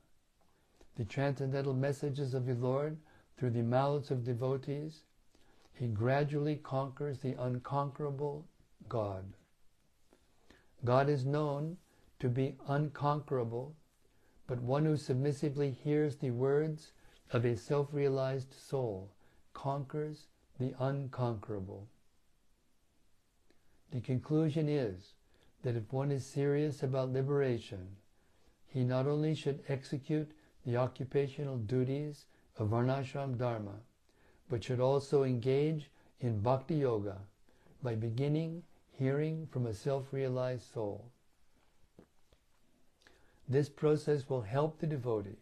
the 0.96 1.06
transcendental 1.06 1.74
messages 1.74 2.34
of 2.34 2.46
the 2.46 2.56
Lord 2.56 2.98
through 3.38 3.52
the 3.52 3.64
mouths 3.64 4.12
of 4.12 4.26
devotees, 4.26 5.04
he 5.74 5.88
gradually 5.88 6.58
conquers 6.58 7.20
the 7.20 7.34
unconquerable 7.42 8.46
God. 8.90 9.34
God 10.86 11.10
is 11.10 11.26
known 11.26 11.78
to 12.20 12.30
be 12.30 12.56
unconquerable, 12.68 13.76
but 14.48 14.62
one 14.62 14.86
who 14.86 14.98
submissively 14.98 15.72
hears 15.72 16.16
the 16.16 16.32
words 16.32 16.92
of 17.32 17.46
a 17.46 17.58
self-realized 17.58 18.54
soul 18.54 19.12
conquers 19.54 20.28
the 20.60 20.74
unconquerable. 20.80 21.88
The 23.92 24.02
conclusion 24.02 24.70
is 24.70 25.14
that 25.64 25.76
if 25.76 25.92
one 25.92 26.12
is 26.12 26.26
serious 26.26 26.84
about 26.84 27.12
liberation, 27.12 27.98
he 28.68 28.84
not 28.84 29.08
only 29.08 29.34
should 29.34 29.64
execute 29.68 30.32
the 30.66 30.78
occupational 30.78 31.58
duties 31.58 32.26
of 32.58 32.70
Varnashram 32.70 33.38
Dharma, 33.38 33.80
but 34.50 34.64
should 34.64 34.80
also 34.80 35.24
engage 35.24 35.90
in 36.20 36.42
Bhakti 36.42 36.76
Yoga 36.76 37.18
by 37.82 37.96
beginning 37.96 38.64
hearing 38.98 39.48
from 39.52 39.68
a 39.68 39.74
self-realized 39.74 40.74
soul. 40.74 41.12
This 43.48 43.70
process 43.70 44.28
will 44.28 44.42
help 44.42 44.80
the 44.80 44.88
devotee 44.88 45.38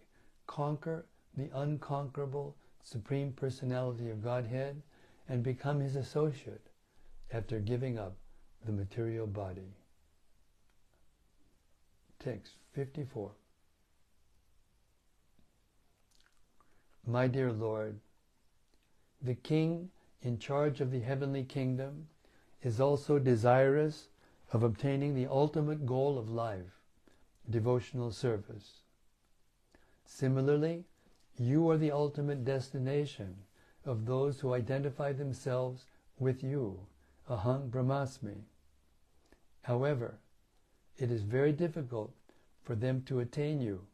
conquer 0.45 1.05
the 1.35 1.49
unconquerable 1.53 2.55
Supreme 2.83 3.31
Personality 3.31 4.09
of 4.09 4.23
Godhead 4.23 4.81
and 5.27 5.41
become 5.41 5.79
his 5.79 5.95
associate 5.95 6.67
after 7.31 7.59
giving 7.59 7.97
up 7.97 8.15
the 8.65 8.71
material 8.71 9.27
body. 9.27 9.73
text 12.19 12.53
54. 12.73 13.31
My 17.07 17.27
dear 17.27 17.51
Lord, 17.51 17.99
the 19.21 19.35
King 19.35 19.89
in 20.21 20.39
charge 20.39 20.81
of 20.81 20.91
the 20.91 20.99
heavenly 20.99 21.43
kingdom 21.43 22.07
is 22.65 22.81
also 22.81 23.19
desirous 23.19 24.07
of 24.51 24.63
obtaining 24.63 25.13
the 25.13 25.27
ultimate 25.27 25.85
goal 25.85 26.17
of 26.17 26.31
life, 26.31 26.81
devotional 27.47 28.11
service. 28.11 28.81
Similarly, 30.03 30.83
you 31.37 31.69
are 31.69 31.77
the 31.77 31.91
ultimate 31.91 32.43
destination 32.43 33.35
of 33.85 34.07
those 34.07 34.39
who 34.39 34.55
identify 34.55 35.13
themselves 35.13 35.85
with 36.17 36.43
you, 36.43 36.79
Aham 37.29 37.69
Brahmasmi. 37.69 38.41
However, 39.61 40.15
it 40.97 41.11
is 41.11 41.21
very 41.21 41.51
difficult 41.51 42.15
for 42.63 42.73
them 42.73 43.03
to 43.03 43.19
attain 43.19 43.61
you, 43.61 43.85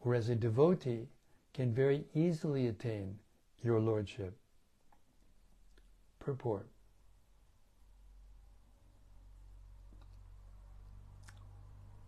whereas 0.00 0.28
a 0.28 0.34
devotee 0.34 1.06
can 1.52 1.72
very 1.72 2.06
easily 2.12 2.66
attain 2.66 3.20
your 3.62 3.78
lordship. 3.78 4.36
Purport 6.18 6.66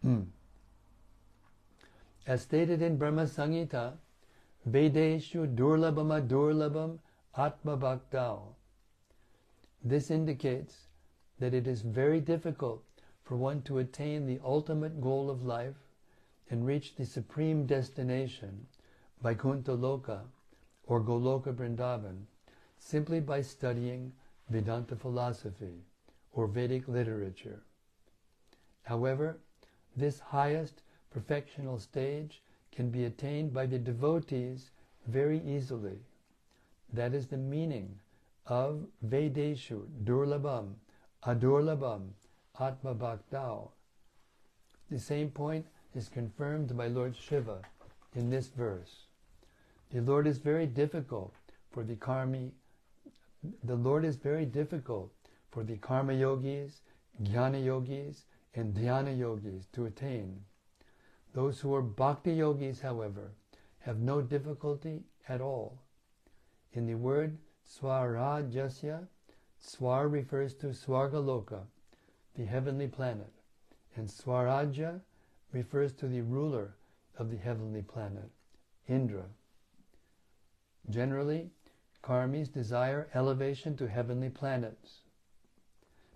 Hmm. 0.06 0.22
As 2.28 2.42
stated 2.42 2.80
in 2.80 2.96
Brahma 2.96 3.24
Samhita, 3.24 3.94
Vedeshu 4.70 5.52
Durlabham 5.56 6.98
Atma 7.36 7.76
Bhaktao. 7.76 8.54
This 9.82 10.12
indicates 10.12 10.86
that 11.40 11.52
it 11.52 11.66
is 11.66 11.82
very 11.82 12.20
difficult 12.20 12.84
for 13.24 13.34
one 13.36 13.62
to 13.62 13.78
attain 13.78 14.26
the 14.26 14.38
ultimate 14.44 15.00
goal 15.00 15.28
of 15.28 15.44
life 15.44 15.74
and 16.50 16.64
reach 16.64 16.94
the 16.94 17.04
supreme 17.04 17.66
destination, 17.66 18.68
Vaikuntha 19.24 19.72
Loka 19.72 20.20
or 20.84 21.00
Goloka 21.00 21.52
Vrindavan, 21.52 22.26
simply 22.78 23.18
by 23.18 23.42
studying 23.42 24.12
Vedanta 24.50 24.94
philosophy 24.94 25.82
or 26.30 26.46
Vedic 26.46 26.86
literature. 26.86 27.64
However, 28.84 29.40
this 29.96 30.20
highest 30.20 30.82
perfectional 31.14 31.80
stage 31.80 32.42
can 32.72 32.90
be 32.90 33.04
attained 33.04 33.52
by 33.52 33.66
the 33.66 33.78
devotees 33.78 34.70
very 35.06 35.40
easily. 35.46 35.98
That 36.92 37.14
is 37.14 37.26
the 37.26 37.36
meaning 37.38 37.98
of 38.46 38.86
Vedeshu, 39.04 39.86
Durlabham, 40.04 40.74
Adurlabham, 41.24 42.10
Atma 42.60 42.94
Bhaktao. 42.94 43.70
The 44.90 44.98
same 44.98 45.30
point 45.30 45.66
is 45.94 46.08
confirmed 46.08 46.76
by 46.76 46.86
Lord 46.88 47.16
Shiva 47.16 47.62
in 48.14 48.30
this 48.30 48.48
verse. 48.48 49.06
The 49.90 50.00
Lord 50.00 50.26
is 50.26 50.38
very 50.38 50.66
difficult 50.66 51.34
for 51.72 51.82
the 51.82 51.96
karmi. 51.96 52.50
The 53.64 53.74
Lord 53.74 54.04
is 54.04 54.16
very 54.16 54.44
difficult 54.44 55.12
for 55.50 55.64
the 55.64 55.76
karma 55.76 56.12
yogis, 56.12 56.82
jnana 57.22 57.64
yogis, 57.64 58.24
and 58.56 58.74
dhyana 58.74 59.16
yogis 59.16 59.66
to 59.72 59.84
attain. 59.84 60.40
Those 61.34 61.60
who 61.60 61.74
are 61.74 61.82
bhakti 61.82 62.32
yogis, 62.32 62.80
however, 62.80 63.32
have 63.80 63.98
no 63.98 64.22
difficulty 64.22 65.04
at 65.28 65.40
all. 65.40 65.78
In 66.72 66.86
the 66.86 66.94
word 66.94 67.38
swarajasya, 67.68 69.06
swar 69.60 70.08
refers 70.08 70.54
to 70.54 70.68
Swargaloka, 70.68 71.66
the 72.34 72.44
heavenly 72.44 72.88
planet, 72.88 73.32
and 73.96 74.08
Swaraja 74.08 75.00
refers 75.52 75.92
to 75.94 76.06
the 76.06 76.20
ruler 76.20 76.74
of 77.18 77.30
the 77.30 77.36
heavenly 77.36 77.82
planet, 77.82 78.30
Indra. 78.88 79.24
Generally, 80.90 81.50
karmis 82.02 82.48
desire 82.48 83.08
elevation 83.14 83.76
to 83.76 83.88
heavenly 83.88 84.28
planets. 84.28 85.00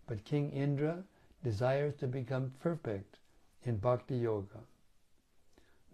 But 0.07 0.25
King 0.25 0.51
Indra 0.53 1.05
desires 1.43 1.95
to 1.97 2.07
become 2.07 2.53
perfect 2.61 3.19
in 3.65 3.77
bhakti 3.77 4.17
yoga. 4.17 4.61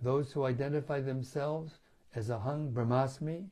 Those 0.02 0.32
who 0.32 0.44
identify 0.44 1.00
themselves 1.00 1.78
as 2.14 2.28
Aham 2.28 2.72
Brahmasmi, 2.72 3.46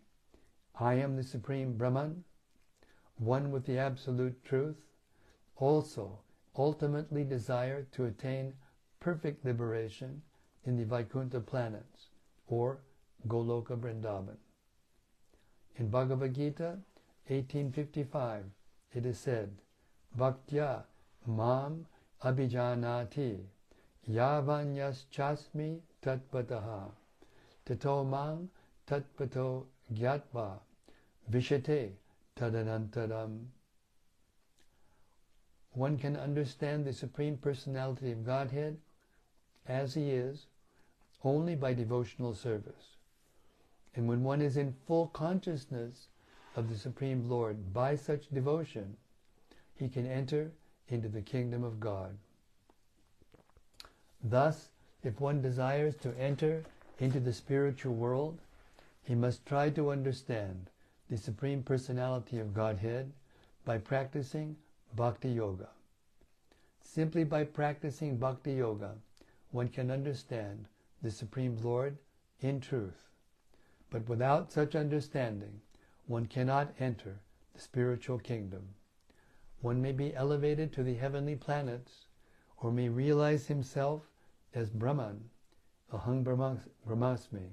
I 0.79 0.95
am 0.95 1.17
the 1.17 1.23
Supreme 1.23 1.77
Brahman, 1.77 2.25
one 3.19 3.51
with 3.51 3.65
the 3.65 3.79
Absolute 3.79 4.45
Truth, 4.45 4.77
also 5.57 6.19
ultimately 6.57 7.25
desire 7.25 7.87
to 7.93 8.05
attain 8.05 8.55
perfect 9.01 9.45
liberation 9.45 10.23
in 10.65 10.77
the 10.77 10.85
Vaikuntha 10.85 11.41
planets, 11.41 12.09
or 12.49 12.79
Goloka 13.29 13.77
Vrindavan. 13.77 14.37
In 15.77 15.89
Bhagavad 15.89 16.35
Gita 16.35 16.79
1855, 17.27 18.45
it 18.95 19.07
is 19.07 19.19
said, 19.19 19.51
Bhaktya 20.17 20.85
mam 21.27 21.87
abhijanati 22.23 23.45
yavanyas 24.09 25.05
tatpataha 26.03 26.91
tato 27.65 28.05
mang 28.05 28.49
tatpato 28.87 29.65
gyatva 29.93 30.59
vishate 31.31 31.93
tadanantaram. 32.37 33.47
One 35.73 35.99
can 35.99 36.17
understand 36.17 36.85
the 36.85 36.93
Supreme 36.93 37.37
Personality 37.37 38.13
of 38.13 38.25
Godhead 38.25 38.79
as 39.67 39.95
He 39.95 40.11
is 40.11 40.47
only 41.25 41.57
by 41.57 41.73
devotional 41.75 42.35
service. 42.35 42.97
And 43.97 44.09
when 44.09 44.23
one 44.23 44.43
is 44.43 44.57
in 44.57 44.75
full 44.87 45.09
consciousness 45.09 46.09
of 46.55 46.69
the 46.69 46.77
Supreme 46.77 47.29
Lord 47.29 47.73
by 47.73 47.97
such 47.97 48.29
devotion, 48.29 48.97
he 49.75 49.89
can 49.89 50.07
enter 50.07 50.53
into 50.89 51.09
the 51.09 51.23
kingdom 51.23 51.65
of 51.65 51.81
God. 51.81 52.17
Thus, 54.23 54.69
if 55.03 55.21
one 55.21 55.43
desires 55.43 55.97
to 55.97 56.17
enter 56.19 56.65
into 56.99 57.21
the 57.21 57.33
spiritual 57.33 57.95
world, 57.95 58.39
he 59.03 59.15
must 59.15 59.45
try 59.45 59.71
to 59.71 59.91
understand 59.91 60.71
the 61.11 61.19
Supreme 61.19 61.63
Personality 61.63 62.39
of 62.39 62.55
Godhead 62.55 63.13
by 63.65 63.79
practicing 63.79 64.57
Bhakti 64.97 65.31
Yoga. 65.31 65.69
Simply 66.83 67.25
by 67.25 67.45
practicing 67.45 68.17
Bhakti 68.17 68.55
Yoga, 68.55 68.93
one 69.51 69.69
can 69.69 69.91
understand 69.91 70.67
the 71.03 71.11
Supreme 71.11 71.59
Lord 71.63 71.99
in 72.41 72.61
truth. 72.61 73.09
But 73.91 74.09
without 74.09 74.53
such 74.53 74.75
understanding, 74.75 75.61
one 76.07 76.27
cannot 76.27 76.75
enter 76.81 77.21
the 77.55 77.61
spiritual 77.61 78.19
kingdom. 78.19 78.75
One 79.65 79.81
may 79.81 79.93
be 79.93 80.15
elevated 80.15 80.75
to 80.75 80.83
the 80.83 80.93
heavenly 80.93 81.37
planets, 81.37 82.05
or 82.59 82.71
may 82.71 82.91
realize 82.91 83.47
himself 83.47 84.03
as 84.53 84.69
Brahman, 84.69 85.31
Aham 85.91 86.23
Brahmasmi. 86.23 87.49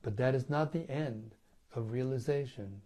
But 0.00 0.16
that 0.16 0.36
is 0.36 0.48
not 0.48 0.70
the 0.70 0.88
end 0.88 1.34
of 1.74 1.90
realization. 1.90 2.82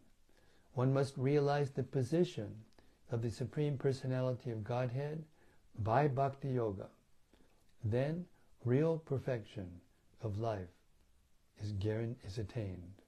One 0.73 0.95
must 0.95 1.19
realize 1.19 1.73
the 1.73 1.83
position 1.83 2.65
of 3.11 3.21
the 3.21 3.31
Supreme 3.31 3.77
Personality 3.77 4.51
of 4.51 4.65
Godhead 4.65 5.23
by 5.81 6.09
Bhakti 6.09 6.53
Yoga. 6.53 6.89
Then 7.85 8.25
real 8.65 8.97
perfection 8.97 9.83
of 10.23 10.39
life 10.39 10.73
is, 11.61 11.75
is 12.27 12.39
attained. 12.39 13.02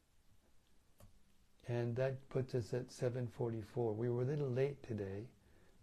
And 1.68 1.96
that 1.96 2.29
puts 2.29 2.55
us 2.55 2.74
at 2.74 2.88
7.44. 2.88 3.96
We 3.96 4.11
were 4.11 4.22
a 4.22 4.27
little 4.27 4.50
late 4.50 4.83
today, 4.83 5.24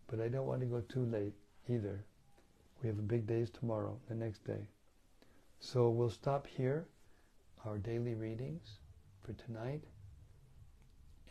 but 0.08 0.20
I 0.20 0.28
don't 0.28 0.46
want 0.46 0.62
to 0.62 0.68
go 0.68 0.82
too 0.82 1.06
late 1.06 1.34
either. 1.68 2.04
We 2.82 2.90
have 2.90 3.00
a 3.00 3.04
big 3.04 3.26
days 3.26 3.50
tomorrow, 3.50 3.98
the 4.08 4.16
next 4.16 4.46
day. 4.46 4.68
So 5.60 5.90
we'll 5.90 6.10
stop 6.10 6.48
here, 6.48 6.86
our 7.66 7.78
daily 7.78 8.16
readings 8.16 8.80
for 9.24 9.34
tonight, 9.34 9.84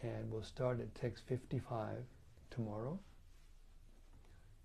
and 0.03 0.31
we'll 0.31 0.43
start 0.43 0.81
at 0.81 0.95
text 0.95 1.25
55 1.29 1.97
tomorrow, 2.51 2.99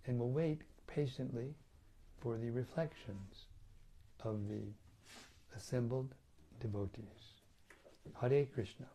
and 0.06 0.20
we'll 0.20 0.30
wait 0.30 0.62
patiently 0.88 1.54
for 2.22 2.38
the 2.38 2.50
reflections 2.52 3.48
of 4.24 4.48
the 4.48 4.62
assembled 5.56 6.14
devotees. 6.60 7.42
Hare 8.22 8.46
Krishna. 8.46 8.86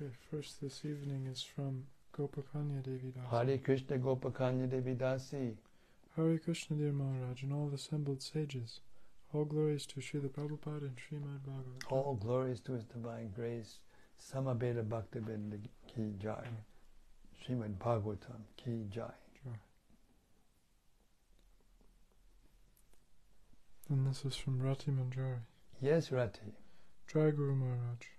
Okay, 0.00 0.12
first 0.30 0.60
this 0.60 0.84
evening 0.84 1.26
is 1.26 1.42
from 1.42 1.82
Gopakanya 2.16 2.84
Devi 2.84 3.10
Dasi. 3.10 3.30
Hare 3.30 3.58
Krishna 3.58 3.98
Gopakanya 3.98 4.70
Devi 4.70 4.94
Dasi. 4.94 5.54
Hare 6.14 6.38
Krishna, 6.38 6.76
dear 6.76 6.92
Maharaj, 6.92 7.42
and 7.42 7.52
all 7.52 7.72
assembled 7.74 8.22
sages. 8.22 8.80
All 9.32 9.44
glories 9.44 9.86
to 9.86 9.98
Srila 9.98 10.28
Prabhupada 10.28 10.82
and 10.82 10.96
Srimad 10.96 11.40
Bhagavatam. 11.40 11.90
All 11.90 12.14
glories 12.14 12.60
to 12.60 12.74
His 12.74 12.84
divine 12.84 13.32
grace, 13.34 13.80
Samabeda 14.22 14.86
Bhaktivinda 14.86 15.58
Ki 15.88 16.14
Jai. 16.22 16.46
Srimad 17.44 17.74
Bhagavatam 17.78 18.42
Ki 18.56 18.86
Jai. 18.94 19.14
And 23.90 24.06
this 24.06 24.24
is 24.24 24.36
from 24.36 24.60
Rati 24.60 24.92
Manjari. 24.92 25.40
Yes, 25.80 26.12
Rati. 26.12 26.52
Jai 27.12 27.30
Guru 27.32 27.56
Maharaj. 27.56 28.17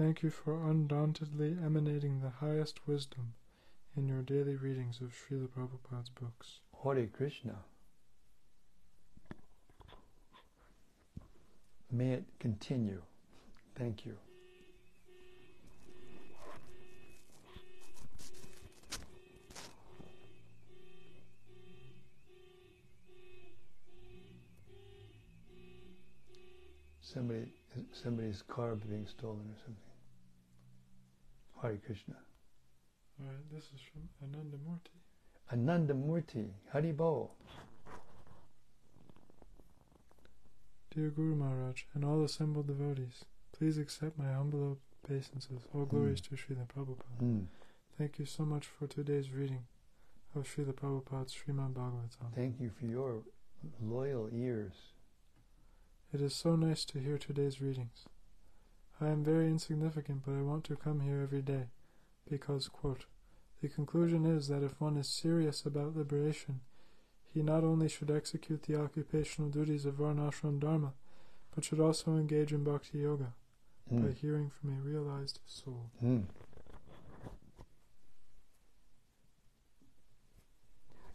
Thank 0.00 0.22
you 0.22 0.30
for 0.30 0.54
undauntedly 0.54 1.58
emanating 1.62 2.22
the 2.22 2.30
highest 2.30 2.88
wisdom 2.88 3.34
in 3.94 4.08
your 4.08 4.22
daily 4.22 4.56
readings 4.56 5.02
of 5.02 5.12
Srila 5.12 5.48
Prabhupada's 5.48 6.08
books. 6.08 6.60
Hare 6.82 7.06
Krishna. 7.06 7.56
May 11.92 12.12
it 12.12 12.24
continue. 12.38 13.02
Thank 13.76 14.06
you. 14.06 14.16
Somebody, 27.02 27.52
somebody's 27.92 28.40
car 28.48 28.76
being 28.76 29.06
stolen 29.06 29.40
or 29.40 29.58
something. 29.62 29.89
Hare 31.62 31.78
Krishna. 31.84 32.16
Alright, 33.20 33.52
this 33.52 33.64
is 33.64 33.80
from 33.92 34.08
Anandamurti. 34.24 35.00
Ananda 35.52 35.94
Murti, 35.94 36.48
Haribol. 36.72 37.30
Dear 40.94 41.10
Guru 41.10 41.34
Maharaj 41.34 41.82
and 41.94 42.04
all 42.04 42.24
assembled 42.24 42.66
devotees, 42.66 43.24
please 43.52 43.78
accept 43.78 44.18
my 44.18 44.32
humble 44.32 44.78
obeisances. 45.04 45.62
All 45.74 45.84
glories 45.84 46.20
to 46.22 46.30
Srila 46.30 46.66
Prabhupada. 46.66 47.20
Mm. 47.22 47.46
Thank 47.98 48.18
you 48.18 48.24
so 48.24 48.44
much 48.44 48.66
for 48.66 48.86
today's 48.86 49.30
reading 49.30 49.64
of 50.34 50.44
Srila 50.44 50.72
Prabhupada's 50.72 51.34
Srimad 51.34 51.74
Bhagavatam. 51.74 52.34
Thank 52.34 52.60
you 52.60 52.70
for 52.70 52.86
your 52.86 53.22
loyal 53.82 54.28
ears. 54.32 54.72
It 56.12 56.20
is 56.20 56.34
so 56.34 56.56
nice 56.56 56.84
to 56.86 56.98
hear 56.98 57.18
today's 57.18 57.60
readings. 57.60 58.06
I 59.00 59.08
am 59.08 59.24
very 59.24 59.48
insignificant, 59.48 60.22
but 60.26 60.32
I 60.32 60.42
want 60.42 60.64
to 60.64 60.76
come 60.76 61.00
here 61.00 61.20
every 61.22 61.40
day 61.42 61.68
because, 62.28 62.68
quote, 62.68 63.06
the 63.62 63.68
conclusion 63.68 64.26
is 64.26 64.48
that 64.48 64.62
if 64.62 64.80
one 64.80 64.96
is 64.96 65.08
serious 65.08 65.64
about 65.64 65.96
liberation, 65.96 66.60
he 67.32 67.42
not 67.42 67.64
only 67.64 67.88
should 67.88 68.10
execute 68.10 68.64
the 68.64 68.80
occupational 68.80 69.50
duties 69.50 69.86
of 69.86 69.94
Varnashram 69.94 70.58
Dharma, 70.60 70.92
but 71.54 71.64
should 71.64 71.80
also 71.80 72.16
engage 72.16 72.52
in 72.52 72.64
Bhakti 72.64 72.98
Yoga 72.98 73.34
by 73.90 73.96
Mm. 73.96 74.14
hearing 74.14 74.50
from 74.50 74.70
a 74.76 74.80
realized 74.82 75.40
soul. 75.46 75.90
Mm. 76.02 76.26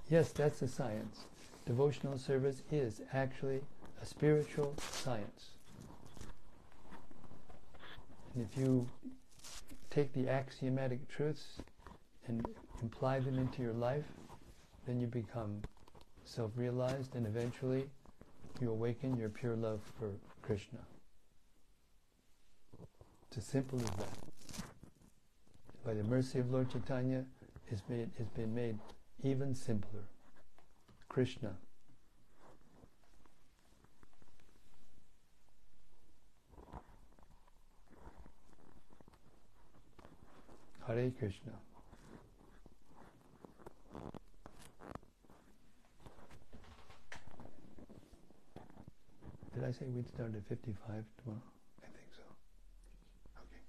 Yes, 0.10 0.32
that's 0.32 0.62
a 0.62 0.67
science. 0.67 1.26
Devotional 1.65 2.17
service 2.17 2.62
is 2.71 3.02
actually 3.12 3.62
a 4.02 4.06
spiritual 4.06 4.76
science. 4.78 5.55
And 8.36 8.45
if 8.52 8.58
you 8.58 8.88
take 9.89 10.13
the 10.13 10.28
axiomatic 10.28 11.08
truths 11.08 11.62
and 12.28 12.45
imply 12.82 13.19
them 13.19 13.39
into 13.39 13.62
your 13.62 13.74
life, 13.74 14.04
then 14.86 15.00
you 15.00 15.08
become 15.08 15.62
self 16.26 16.52
realized 16.56 17.15
and 17.15 17.26
eventually 17.26 17.86
you 18.60 18.71
awaken 18.71 19.15
your 19.17 19.30
pure 19.30 19.56
love 19.56 19.80
for 19.98 20.12
Krishna. 20.41 20.80
It's 23.28 23.38
as 23.38 23.45
simple 23.45 23.80
as 23.80 23.89
that. 23.91 24.10
By 25.86 25.93
the 25.93 26.04
mercy 26.04 26.39
of 26.39 26.52
Lord 26.52 26.69
Chaitanya, 26.69 27.24
it's, 27.69 27.84
made, 27.88 28.10
it's 28.17 28.30
been 28.32 28.54
made 28.54 28.78
even 29.24 29.56
simpler. 29.56 30.04
Krishna. 31.08 31.56
Hare 40.88 41.12
Krishna. 41.17 41.52
Did 49.56 49.63
I 49.63 49.71
say 49.71 49.86
we'd 49.88 50.08
start 50.08 50.36
at 50.36 50.48
55 50.48 51.04
tomorrow? 51.24 51.41
I 51.82 51.88
think 51.88 52.12
so. 52.15 52.21
Okay. 53.41 53.63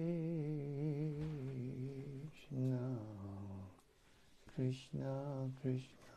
Krishna 4.55 5.51
Krishna, 5.63 6.02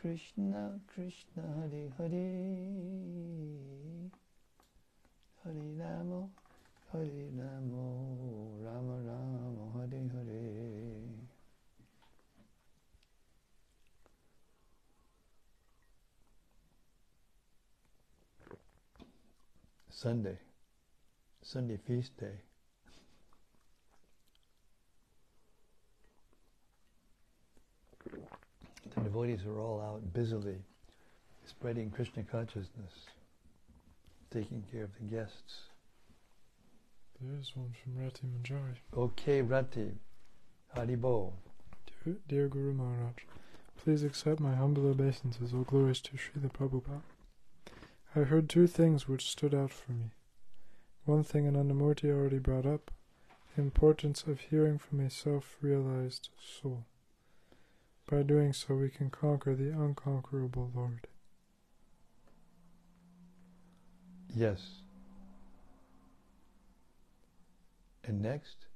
Krishna 0.00 0.80
Krishna, 0.94 1.42
Hare 1.60 1.92
Hare, 1.98 2.30
Hare 5.44 5.64
Rama, 5.76 6.28
Hare 6.90 7.28
Rama, 7.36 7.84
Rama 8.64 8.96
Rama, 9.04 9.64
Hare 9.74 10.08
Hare. 10.08 10.40
Sunday, 19.90 20.38
Sunday 21.42 21.76
feast 21.76 22.16
day. 22.18 22.40
The 29.02 29.10
devotees 29.40 29.56
are 29.56 29.60
all 29.60 29.80
out 29.80 30.12
busily 30.12 30.56
spreading 31.44 31.90
Krishna 31.90 32.22
consciousness, 32.22 33.06
taking 34.30 34.64
care 34.70 34.84
of 34.84 34.90
the 34.94 35.16
guests. 35.16 35.62
There 37.20 37.38
is 37.38 37.52
one 37.54 37.74
from 37.82 38.02
Rati 38.02 38.26
Manjari. 38.26 38.76
Okay, 38.96 39.42
Rati, 39.42 39.92
Haribol. 40.76 41.32
Dear, 42.04 42.16
dear 42.28 42.48
Guru 42.48 42.72
Maharaj, 42.72 43.24
please 43.76 44.02
accept 44.02 44.40
my 44.40 44.54
humble 44.54 44.88
obeisances. 44.88 45.52
All 45.52 45.62
glories 45.62 46.00
to 46.02 46.12
Srila 46.12 46.52
Prabhupada. 46.52 47.02
I 48.16 48.20
heard 48.20 48.48
two 48.48 48.66
things 48.66 49.06
which 49.08 49.30
stood 49.30 49.54
out 49.54 49.72
for 49.72 49.92
me. 49.92 50.10
One 51.04 51.24
thing 51.24 51.44
Anandamurti 51.44 52.10
already 52.10 52.38
brought 52.38 52.66
up 52.66 52.90
the 53.54 53.62
importance 53.62 54.24
of 54.26 54.40
hearing 54.40 54.78
from 54.78 55.00
a 55.00 55.10
self 55.10 55.56
realized 55.60 56.28
soul. 56.38 56.84
By 58.10 58.22
doing 58.22 58.52
so, 58.52 58.74
we 58.74 58.88
can 58.88 59.08
conquer 59.08 59.54
the 59.54 59.70
unconquerable 59.70 60.72
Lord. 60.74 61.06
Yes. 64.34 64.60
And 68.02 68.20
next, 68.20 68.66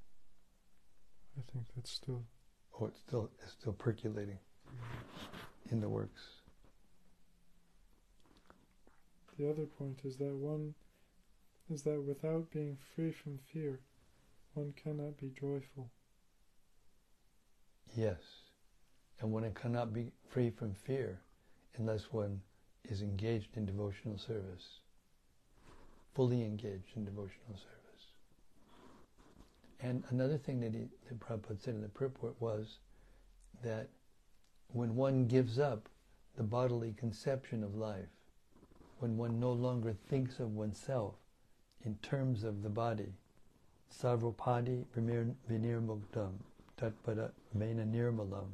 I 1.37 1.43
think 1.53 1.66
that's 1.74 1.91
still 1.91 2.22
oh, 2.80 2.87
it's 2.87 3.01
still 3.01 3.28
it's 3.43 3.53
still 3.53 3.72
percolating 3.72 4.39
in 5.72 5.80
the 5.80 5.89
works. 5.89 6.22
The 9.37 9.51
other 9.51 9.66
point 9.66 10.03
is 10.05 10.16
that 10.18 10.35
one 10.35 10.74
is 11.68 11.82
that 11.82 12.01
without 12.03 12.53
being 12.53 12.78
free 12.95 13.11
from 13.11 13.39
fear, 13.53 13.80
one 14.53 14.74
cannot 14.76 15.18
be 15.18 15.30
joyful. 15.30 15.91
Yes. 17.97 18.43
And 19.21 19.33
one 19.33 19.51
cannot 19.55 19.93
be 19.93 20.12
free 20.29 20.51
from 20.51 20.75
fear 20.75 21.21
unless 21.77 22.12
one 22.12 22.41
is 22.89 23.03
engaged 23.03 23.57
in 23.57 23.65
devotional 23.65 24.19
service, 24.19 24.81
fully 26.15 26.43
engaged 26.43 26.97
in 26.97 27.05
devotional 27.05 27.55
service. 27.55 27.75
And 29.81 30.05
another 30.11 30.39
thing 30.39 30.61
that, 30.61 30.75
he, 30.75 30.89
that 31.09 31.21
Prabhupada 31.21 31.61
said 31.61 31.75
in 31.75 31.83
the 31.83 31.89
purport 31.89 32.35
was 32.41 32.79
that 33.62 33.89
when 34.73 34.95
one 34.97 35.27
gives 35.27 35.59
up 35.59 35.89
the 36.37 36.43
bodily 36.43 36.95
conception 36.99 37.62
of 37.62 37.77
life, 37.77 38.09
when 38.99 39.17
one 39.17 39.39
no 39.39 39.53
longer 39.53 39.95
thinks 40.09 40.41
of 40.41 40.55
oneself 40.55 41.15
in 41.85 41.95
terms 41.97 42.45
of 42.45 42.62
the 42.62 42.69
body, 42.69 43.12
sarvopadi 43.93 44.85
vinirmuktam, 44.97 46.33
tatpada 46.79 47.31
mena 47.53 47.85
nirmalam, 47.85 48.49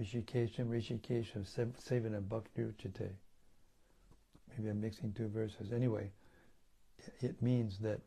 rishikesham 0.00 0.68
rishikesham 0.68 1.44
sevana 1.46 2.26
bhakti 2.26 2.62
uchate. 2.62 3.10
Maybe 4.56 4.70
I'm 4.70 4.80
mixing 4.80 5.12
two 5.12 5.28
verses. 5.28 5.72
Anyway, 5.72 6.10
it 7.20 7.40
means 7.42 7.78
that 7.78 8.00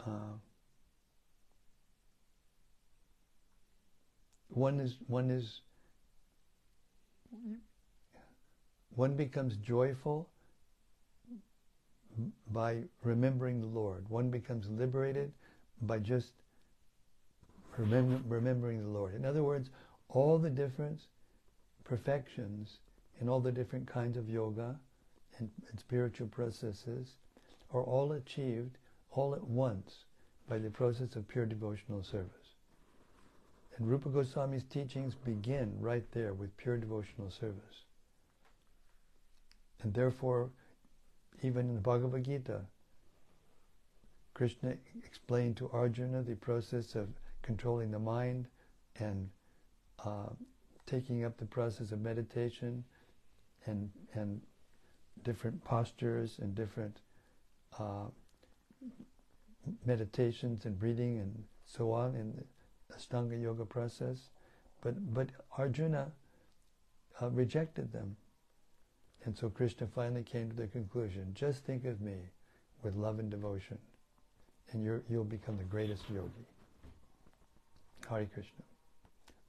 uh, 0.00 0.36
one 4.48 4.80
is 4.80 4.96
one 5.08 5.30
is 5.30 5.60
one 8.94 9.16
becomes 9.16 9.56
joyful 9.56 10.28
by 12.52 12.78
remembering 13.02 13.60
the 13.60 13.66
Lord. 13.66 14.08
One 14.08 14.30
becomes 14.30 14.68
liberated 14.68 15.32
by 15.82 15.98
just 15.98 16.32
remember, 17.78 18.20
remembering 18.26 18.82
the 18.82 18.88
Lord. 18.88 19.14
In 19.14 19.24
other 19.24 19.42
words, 19.42 19.70
all 20.08 20.38
the 20.38 20.50
different 20.50 21.00
perfections 21.84 22.78
in 23.20 23.28
all 23.28 23.40
the 23.40 23.52
different 23.52 23.86
kinds 23.86 24.16
of 24.16 24.28
yoga 24.28 24.76
and, 25.38 25.50
and 25.70 25.78
spiritual 25.78 26.28
processes 26.28 27.16
are 27.72 27.82
all 27.82 28.12
achieved 28.12 28.78
all 29.10 29.34
at 29.34 29.44
once 29.44 30.04
by 30.48 30.58
the 30.58 30.70
process 30.70 31.16
of 31.16 31.28
pure 31.28 31.46
devotional 31.46 32.02
service. 32.02 32.30
And 33.76 33.88
Rupa 33.88 34.08
Goswami's 34.08 34.64
teachings 34.64 35.14
begin 35.14 35.74
right 35.80 36.04
there 36.12 36.32
with 36.32 36.56
pure 36.56 36.76
devotional 36.76 37.30
service. 37.30 37.84
And 39.82 39.92
therefore, 39.92 40.50
even 41.42 41.68
in 41.68 41.74
the 41.74 41.80
Bhagavad 41.80 42.24
Gita, 42.24 42.60
Krishna 44.32 44.76
explained 45.04 45.56
to 45.56 45.70
Arjuna 45.70 46.22
the 46.22 46.36
process 46.36 46.94
of 46.94 47.08
controlling 47.44 47.90
the 47.90 47.98
mind 47.98 48.48
and 48.98 49.28
uh, 50.04 50.30
taking 50.86 51.24
up 51.24 51.36
the 51.36 51.44
process 51.44 51.92
of 51.92 52.00
meditation 52.00 52.82
and 53.66 53.90
and 54.14 54.40
different 55.22 55.62
postures 55.64 56.38
and 56.40 56.54
different 56.54 57.00
uh, 57.78 58.06
meditations 59.86 60.64
and 60.64 60.78
breathing 60.78 61.18
and 61.18 61.44
so 61.64 61.92
on 61.92 62.14
in 62.14 62.32
the 62.32 62.94
Ashtanga 62.94 63.40
Yoga 63.40 63.64
process. 63.64 64.28
But, 64.82 65.14
but 65.14 65.28
Arjuna 65.56 66.10
uh, 67.20 67.30
rejected 67.30 67.92
them. 67.92 68.16
And 69.24 69.36
so 69.36 69.48
Krishna 69.48 69.86
finally 69.86 70.22
came 70.22 70.50
to 70.50 70.56
the 70.56 70.66
conclusion, 70.66 71.30
just 71.34 71.64
think 71.64 71.86
of 71.86 72.00
me 72.00 72.16
with 72.82 72.94
love 72.94 73.18
and 73.18 73.30
devotion, 73.30 73.78
and 74.72 74.84
you 74.84 75.02
will 75.08 75.24
become 75.24 75.56
the 75.56 75.64
greatest 75.64 76.02
yogi. 76.10 76.46
Hari 78.06 78.26
Krishna. 78.32 78.64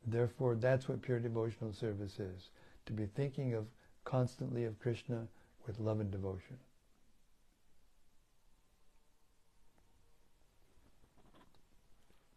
Therefore, 0.07 0.55
that's 0.55 0.87
what 0.87 1.01
pure 1.01 1.19
devotional 1.19 1.73
service 1.73 2.19
is, 2.19 2.49
to 2.85 2.93
be 2.93 3.05
thinking 3.05 3.53
of 3.53 3.65
constantly 4.03 4.65
of 4.65 4.79
Krishna 4.79 5.27
with 5.65 5.79
love 5.79 5.99
and 5.99 6.11
devotion. 6.11 6.57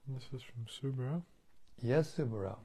This 0.08 0.24
is 0.32 0.42
from 0.42 0.64
Subra. 0.64 1.22
Yes, 1.82 2.14
Subra. 2.16 2.56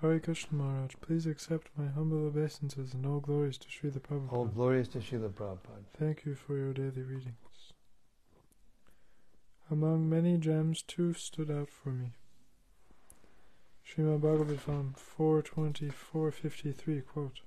Hari 0.00 0.20
Krishna 0.20 0.56
Maharaj, 0.56 0.94
please 1.00 1.26
accept 1.26 1.68
my 1.76 1.88
humble 1.88 2.26
obeisances 2.26 2.94
and 2.94 3.04
all 3.04 3.20
glories 3.20 3.58
to 3.58 3.68
Srila 3.68 4.00
Prabhupada. 4.00 4.32
All 4.32 4.44
glories 4.46 4.88
to 4.88 4.98
Srila 4.98 5.30
Prabhupada. 5.30 5.84
Thank 5.98 6.24
you 6.24 6.34
for 6.34 6.56
your 6.56 6.72
daily 6.72 7.02
readings. 7.02 7.74
Among 9.70 10.08
many 10.08 10.38
gems, 10.38 10.82
two 10.82 11.12
stood 11.12 11.50
out 11.50 11.68
for 11.68 11.90
me. 11.90 12.12
Srimad 13.86 14.20
Bhagavatam 14.20 14.94
4.24.53, 15.18 17.06
quote, 17.06 17.40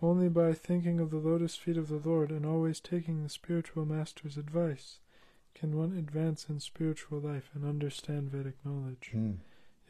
Only 0.00 0.28
by 0.28 0.52
thinking 0.54 1.00
of 1.00 1.10
the 1.10 1.18
lotus 1.18 1.56
feet 1.56 1.76
of 1.76 1.88
the 1.88 2.00
Lord 2.08 2.30
and 2.30 2.46
always 2.46 2.80
taking 2.80 3.22
the 3.22 3.28
spiritual 3.28 3.84
master's 3.84 4.36
advice 4.36 4.98
can 5.54 5.76
one 5.76 5.96
advance 5.96 6.46
in 6.50 6.60
spiritual 6.60 7.18
life 7.18 7.50
and 7.54 7.64
understand 7.64 8.30
Vedic 8.30 8.56
knowledge. 8.64 9.12
Mm. 9.14 9.38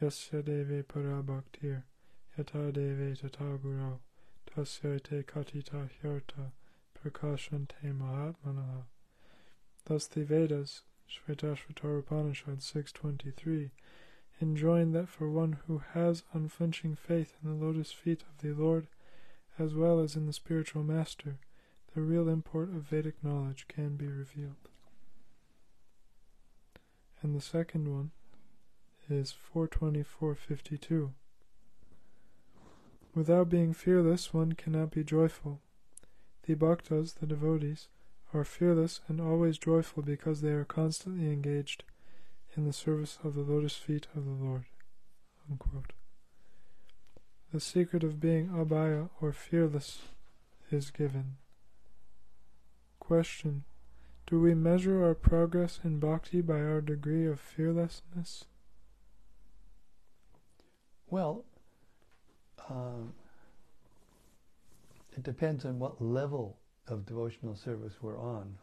Yasya 0.01 0.43
deve 0.43 0.83
parabhaktir, 0.83 1.83
yata 2.37 2.71
deve 2.71 3.19
tata 3.19 3.57
guru, 3.61 3.97
tasya 4.49 5.03
te 5.03 5.23
katita 5.23 5.89
hyarta, 6.01 6.51
prakashante 6.95 7.83
mahatmanaha. 7.83 8.83
Thus 9.85 10.07
the 10.07 10.23
Vedas, 10.23 10.83
Shvetashvatara 11.09 11.99
Upanishad 11.99 12.59
6.23, 12.59 13.71
enjoin 14.39 14.91
that 14.91 15.09
for 15.09 15.29
one 15.29 15.57
who 15.67 15.81
has 15.93 16.23
unflinching 16.33 16.95
faith 16.95 17.33
in 17.43 17.49
the 17.49 17.65
lotus 17.65 17.91
feet 17.91 18.21
of 18.21 18.41
the 18.41 18.53
Lord, 18.53 18.87
as 19.57 19.73
well 19.73 19.99
as 19.99 20.15
in 20.15 20.25
the 20.25 20.33
spiritual 20.33 20.83
master, 20.83 21.37
the 21.95 22.01
real 22.01 22.29
import 22.29 22.69
of 22.69 22.83
Vedic 22.83 23.15
knowledge 23.23 23.65
can 23.67 23.95
be 23.95 24.07
revealed. 24.07 24.69
And 27.21 27.35
the 27.35 27.41
second 27.41 27.91
one 27.91 28.11
is 29.09 29.33
424.52. 29.55 31.11
Without 33.15 33.49
being 33.49 33.73
fearless, 33.73 34.31
one 34.31 34.51
cannot 34.51 34.91
be 34.91 35.03
joyful. 35.03 35.59
The 36.43 36.53
bhaktas, 36.53 37.15
the 37.15 37.25
devotees, 37.25 37.87
are 38.33 38.43
fearless 38.43 39.01
and 39.07 39.19
always 39.19 39.57
joyful 39.57 40.03
because 40.03 40.41
they 40.41 40.51
are 40.51 40.65
constantly 40.65 41.31
engaged 41.31 41.83
in 42.57 42.65
the 42.65 42.73
service 42.73 43.19
of 43.23 43.35
the 43.35 43.41
lotus 43.41 43.75
feet 43.75 44.07
of 44.15 44.25
the 44.25 44.31
Lord. 44.31 44.65
Unquote. 45.49 45.93
The 47.53 47.59
secret 47.59 48.03
of 48.03 48.19
being 48.19 48.49
abhaya 48.49 49.09
or 49.21 49.31
fearless 49.31 49.99
is 50.71 50.91
given. 50.91 51.37
Question 52.99 53.63
do 54.27 54.41
we 54.41 54.53
measure 54.53 55.05
our 55.05 55.13
progress 55.13 55.79
in 55.85 55.99
bhakti 55.99 56.41
by 56.41 56.59
our 56.59 56.81
degree 56.81 57.25
of 57.25 57.39
fearlessness? 57.39 58.43
Well, 61.09 61.45
um, 62.69 63.13
it 65.15 65.23
depends 65.23 65.63
on 65.63 65.79
what 65.79 66.01
level 66.01 66.57
of 66.89 67.05
devotional 67.05 67.55
service 67.55 67.93
we're 68.01 68.19
on. 68.19 68.57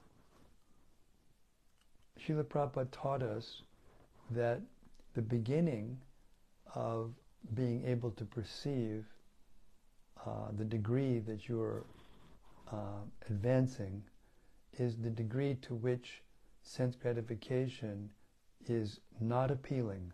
Srila 2.20 2.44
Prabhupada 2.44 2.88
taught 2.90 3.22
us 3.22 3.62
that 4.30 4.60
the 5.14 5.22
beginning 5.22 5.98
of 6.74 7.12
being 7.54 7.84
able 7.86 8.10
to 8.12 8.24
perceive 8.24 9.04
uh, 10.26 10.48
the 10.56 10.64
degree 10.64 11.18
that 11.18 11.48
you're 11.48 11.84
uh, 12.72 13.02
advancing 13.28 14.02
is 14.78 14.96
the 14.96 15.10
degree 15.10 15.54
to 15.56 15.74
which 15.74 16.22
sense 16.62 16.96
gratification 16.96 18.10
is 18.66 19.00
not 19.20 19.50
appealing. 19.50 20.12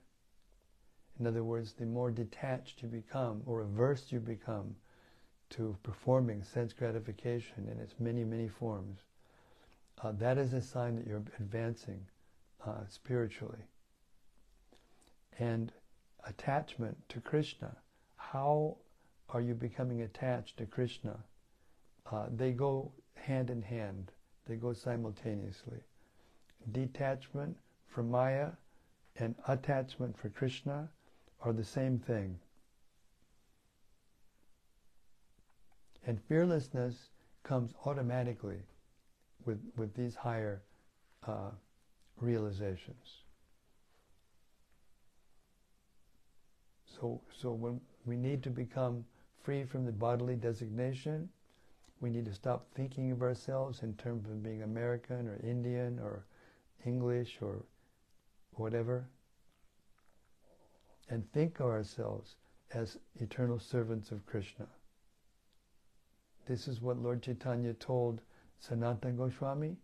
In 1.19 1.27
other 1.27 1.45
words, 1.45 1.73
the 1.75 1.87
more 1.87 2.11
detached 2.11 2.83
you 2.83 2.89
become 2.89 3.43
or 3.47 3.61
averse 3.61 4.11
you 4.11 4.21
become 4.21 4.75
to 5.51 5.77
performing 5.83 6.43
sense 6.43 6.73
gratification 6.73 7.69
in 7.71 7.79
its 7.79 7.95
many, 7.99 8.25
many 8.25 8.49
forms, 8.49 9.01
uh, 10.03 10.13
that 10.13 10.39
is 10.39 10.53
a 10.53 10.63
sign 10.63 10.97
that 10.97 11.07
you're 11.07 11.23
advancing 11.39 12.01
uh, 12.67 12.85
spiritually. 12.89 13.65
And 15.41 15.73
attachment 16.27 16.99
to 17.09 17.21
Krishna, 17.21 17.75
how 18.17 18.77
are 19.31 19.41
you 19.41 19.55
becoming 19.55 20.03
attached 20.03 20.59
to 20.59 20.67
Krishna? 20.67 21.19
Uh, 22.13 22.27
they 22.31 22.53
go 22.53 22.93
hand 23.15 23.49
in 23.49 23.63
hand. 23.63 24.13
They 24.47 24.57
go 24.57 24.75
simultaneously. 24.75 25.79
Detachment 26.73 27.57
from 27.87 28.11
Maya 28.11 28.51
and 29.17 29.35
attachment 29.49 30.19
for 30.19 30.29
Krishna 30.29 30.91
are 31.41 31.55
the 31.55 31.65
same 31.65 31.99
thing. 31.99 32.39
And 36.07 36.21
fearlessness 36.29 37.09
comes 37.45 37.73
automatically 37.87 38.61
with, 39.47 39.61
with 39.77 39.95
these 39.95 40.15
higher 40.15 40.61
uh, 41.27 41.51
realizations. 42.19 43.23
So, 47.01 47.21
so 47.41 47.53
when 47.53 47.81
we 48.05 48.17
need 48.17 48.43
to 48.43 48.51
become 48.51 49.05
free 49.43 49.65
from 49.65 49.87
the 49.87 49.93
bodily 49.93 50.37
designation, 50.37 51.31
we 52.01 52.11
need 52.11 52.27
to 52.27 52.35
stop 52.35 52.67
thinking 52.75 53.11
of 53.11 53.23
ourselves 53.23 53.83
in 53.83 53.95
terms 53.95 54.29
of 54.29 54.43
being 54.43 54.63
American 54.63 55.27
or 55.29 55.41
Indian 55.43 55.99
or 55.99 56.25
English 56.85 57.39
or 57.41 57.63
whatever. 58.53 59.07
and 61.09 61.31
think 61.33 61.59
of 61.59 61.67
ourselves 61.67 62.37
as 62.73 62.97
eternal 63.17 63.59
servants 63.59 64.13
of 64.13 64.25
Krishna. 64.27 64.67
This 66.47 66.69
is 66.69 66.81
what 66.81 67.03
Lord 67.03 67.21
Chaitanya 67.21 67.75
told 67.75 68.21
Sanatana 68.63 69.17
Goswami 69.17 69.77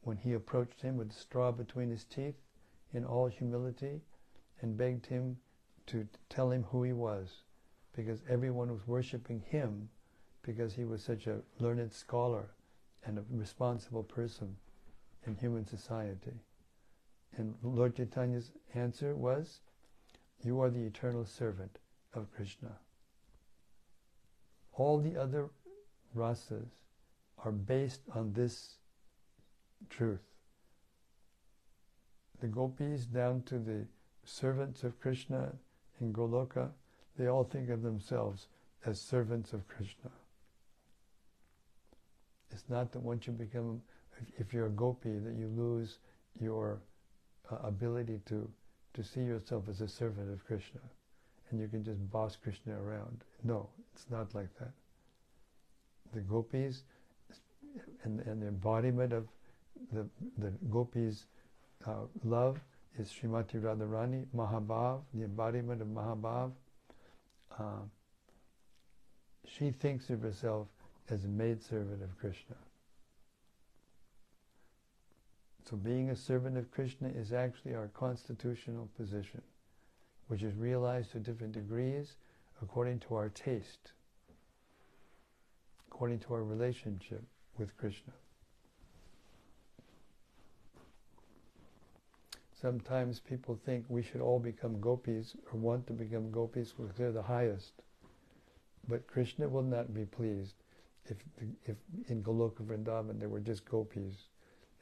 when 0.00 0.16
he 0.16 0.32
approached 0.32 0.80
him 0.80 0.96
with 0.96 1.12
straw 1.12 1.52
between 1.52 1.90
his 1.90 2.04
teeth 2.04 2.40
in 2.94 3.04
all 3.04 3.26
humility 3.26 4.00
and 4.62 4.78
begged 4.78 5.04
him 5.04 5.36
to 5.86 6.06
tell 6.28 6.50
him 6.50 6.64
who 6.64 6.82
he 6.82 6.92
was 6.92 7.42
because 7.94 8.20
everyone 8.28 8.70
was 8.70 8.86
worshiping 8.86 9.42
him 9.48 9.88
because 10.42 10.74
he 10.74 10.84
was 10.84 11.02
such 11.02 11.26
a 11.26 11.40
learned 11.58 11.92
scholar 11.92 12.50
and 13.04 13.18
a 13.18 13.24
responsible 13.30 14.02
person 14.02 14.56
in 15.26 15.36
human 15.36 15.66
society. 15.66 16.32
And 17.36 17.54
Lord 17.62 17.96
Chaitanya's 17.96 18.50
answer 18.74 19.14
was, 19.14 19.60
You 20.42 20.60
are 20.60 20.70
the 20.70 20.84
eternal 20.84 21.24
servant 21.24 21.78
of 22.14 22.32
Krishna. 22.34 22.72
All 24.74 24.98
the 24.98 25.16
other 25.16 25.50
rasas 26.16 26.68
are 27.44 27.52
based 27.52 28.02
on 28.14 28.32
this 28.32 28.76
truth. 29.90 30.22
The 32.40 32.48
gopis 32.48 33.06
down 33.06 33.42
to 33.42 33.58
the 33.58 33.86
servants 34.24 34.82
of 34.82 35.00
Krishna 35.00 35.52
in 36.00 36.12
Goloka, 36.12 36.70
they 37.18 37.26
all 37.26 37.44
think 37.44 37.70
of 37.70 37.82
themselves 37.82 38.48
as 38.86 39.00
servants 39.00 39.52
of 39.52 39.66
Krishna. 39.68 40.10
It's 42.50 42.64
not 42.68 42.92
that 42.92 43.00
once 43.00 43.26
you 43.26 43.32
become, 43.32 43.80
if 44.38 44.52
you're 44.52 44.66
a 44.66 44.70
gopi, 44.70 45.18
that 45.18 45.34
you 45.34 45.48
lose 45.56 45.98
your 46.40 46.80
uh, 47.50 47.56
ability 47.64 48.20
to, 48.26 48.48
to 48.94 49.02
see 49.02 49.22
yourself 49.22 49.64
as 49.68 49.80
a 49.80 49.88
servant 49.88 50.30
of 50.32 50.44
Krishna 50.44 50.80
and 51.52 51.60
you 51.60 51.68
can 51.68 51.84
just 51.84 52.10
boss 52.10 52.34
Krishna 52.34 52.74
around. 52.82 53.24
No, 53.44 53.68
it's 53.94 54.06
not 54.10 54.34
like 54.34 54.48
that. 54.58 54.72
The 56.12 56.20
gopis 56.20 56.82
and, 58.04 58.20
and 58.20 58.42
the 58.42 58.48
embodiment 58.48 59.12
of 59.12 59.28
the, 59.92 60.06
the 60.38 60.50
gopis' 60.70 61.26
uh, 61.86 62.06
love 62.24 62.58
is 62.98 63.08
Srimati 63.08 63.60
Radharani, 63.60 64.26
Mahabhav, 64.36 65.00
the 65.14 65.24
embodiment 65.24 65.80
of 65.80 65.88
Mahabhav. 65.88 66.52
Uh, 67.58 67.84
she 69.46 69.70
thinks 69.70 70.10
of 70.10 70.22
herself 70.22 70.68
as 71.08 71.24
a 71.24 71.28
maidservant 71.28 72.02
of 72.02 72.18
Krishna. 72.18 72.56
So 75.68 75.76
being 75.76 76.10
a 76.10 76.16
servant 76.16 76.58
of 76.58 76.70
Krishna 76.70 77.08
is 77.08 77.32
actually 77.32 77.74
our 77.74 77.88
constitutional 77.88 78.88
position, 78.96 79.42
which 80.28 80.42
is 80.42 80.54
realized 80.56 81.12
to 81.12 81.18
different 81.18 81.52
degrees 81.52 82.16
according 82.60 82.98
to 83.00 83.14
our 83.14 83.28
taste, 83.30 83.92
according 85.88 86.18
to 86.20 86.34
our 86.34 86.44
relationship 86.44 87.22
with 87.58 87.76
Krishna. 87.76 88.12
Sometimes 92.62 93.18
people 93.18 93.58
think 93.66 93.84
we 93.88 94.04
should 94.04 94.20
all 94.20 94.38
become 94.38 94.80
gopis 94.80 95.34
or 95.52 95.58
want 95.58 95.84
to 95.88 95.92
become 95.92 96.30
gopis 96.30 96.72
because 96.72 96.94
they're 96.96 97.10
the 97.10 97.20
highest. 97.20 97.72
But 98.88 99.08
Krishna 99.08 99.48
will 99.48 99.62
not 99.62 99.92
be 99.92 100.04
pleased 100.04 100.54
if, 101.06 101.16
if 101.66 101.76
in 102.08 102.22
Goloka 102.22 102.62
Vrindavan 102.62 103.18
there 103.18 103.28
were 103.28 103.40
just 103.40 103.68
gopis 103.68 104.14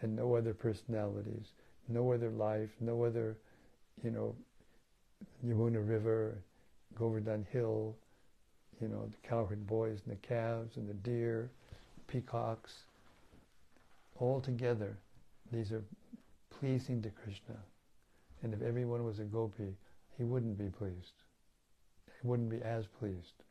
and 0.02 0.14
no 0.14 0.36
other 0.36 0.52
personalities, 0.52 1.52
no 1.88 2.12
other 2.12 2.28
life, 2.28 2.68
no 2.80 3.02
other, 3.02 3.38
you 4.04 4.10
know, 4.10 4.34
Yamuna 5.44 5.86
River, 5.86 6.36
Govardhan 6.98 7.46
Hill, 7.50 7.96
you 8.80 8.88
know, 8.88 9.06
the 9.10 9.28
cowherd 9.28 9.66
boys 9.66 10.00
and 10.04 10.14
the 10.14 10.26
calves 10.26 10.76
and 10.76 10.88
the 10.88 10.94
deer, 10.94 11.50
peacocks, 12.08 12.84
all 14.18 14.40
together, 14.40 14.98
these 15.50 15.72
are 15.72 15.82
pleasing 16.60 17.00
to 17.02 17.10
Krishna. 17.10 17.56
And 18.42 18.52
if 18.52 18.62
everyone 18.62 19.04
was 19.04 19.18
a 19.18 19.24
gopi, 19.24 19.76
he 20.16 20.24
wouldn't 20.24 20.58
be 20.58 20.68
pleased. 20.68 21.14
He 22.20 22.28
wouldn't 22.28 22.50
be 22.50 22.60
as 22.62 22.86
pleased. 22.86 23.42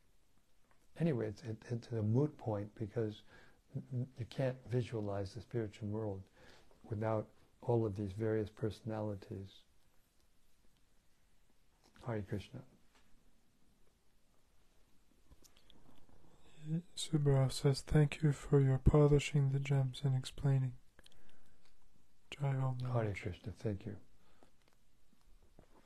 Anyway, 0.99 1.27
it's, 1.27 1.41
it, 1.41 1.57
it's 1.69 1.87
a 1.87 2.01
moot 2.01 2.37
point 2.37 2.69
because 2.77 3.23
you 3.91 4.25
can't 4.29 4.57
visualize 4.71 5.33
the 5.33 5.41
spiritual 5.41 5.87
world 5.87 6.21
without 6.89 7.27
all 7.61 7.85
of 7.85 7.95
these 7.95 8.11
various 8.11 8.49
personalities. 8.49 9.49
Hare 12.05 12.23
Krishna. 12.27 12.59
Subhara 16.95 17.51
says, 17.51 17.81
Thank 17.81 18.21
you 18.21 18.31
for 18.31 18.59
your 18.59 18.77
polishing 18.77 19.51
the 19.51 19.59
gems 19.59 20.01
and 20.03 20.15
explaining. 20.15 20.73
Jai 22.29 22.55
Om. 22.55 22.77
Hare 22.93 23.13
Krishna, 23.13 23.51
thank 23.59 23.85
you. 23.85 23.95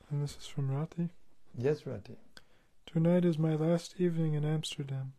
And 0.09 0.21
this 0.21 0.37
is 0.37 0.47
from 0.47 0.69
Rati. 0.69 1.09
Yes, 1.57 1.85
Rati. 1.85 2.17
Tonight 2.85 3.25
is 3.25 3.39
my 3.39 3.55
last 3.55 3.95
evening 3.97 4.33
in 4.33 4.45
Amsterdam. 4.45 5.13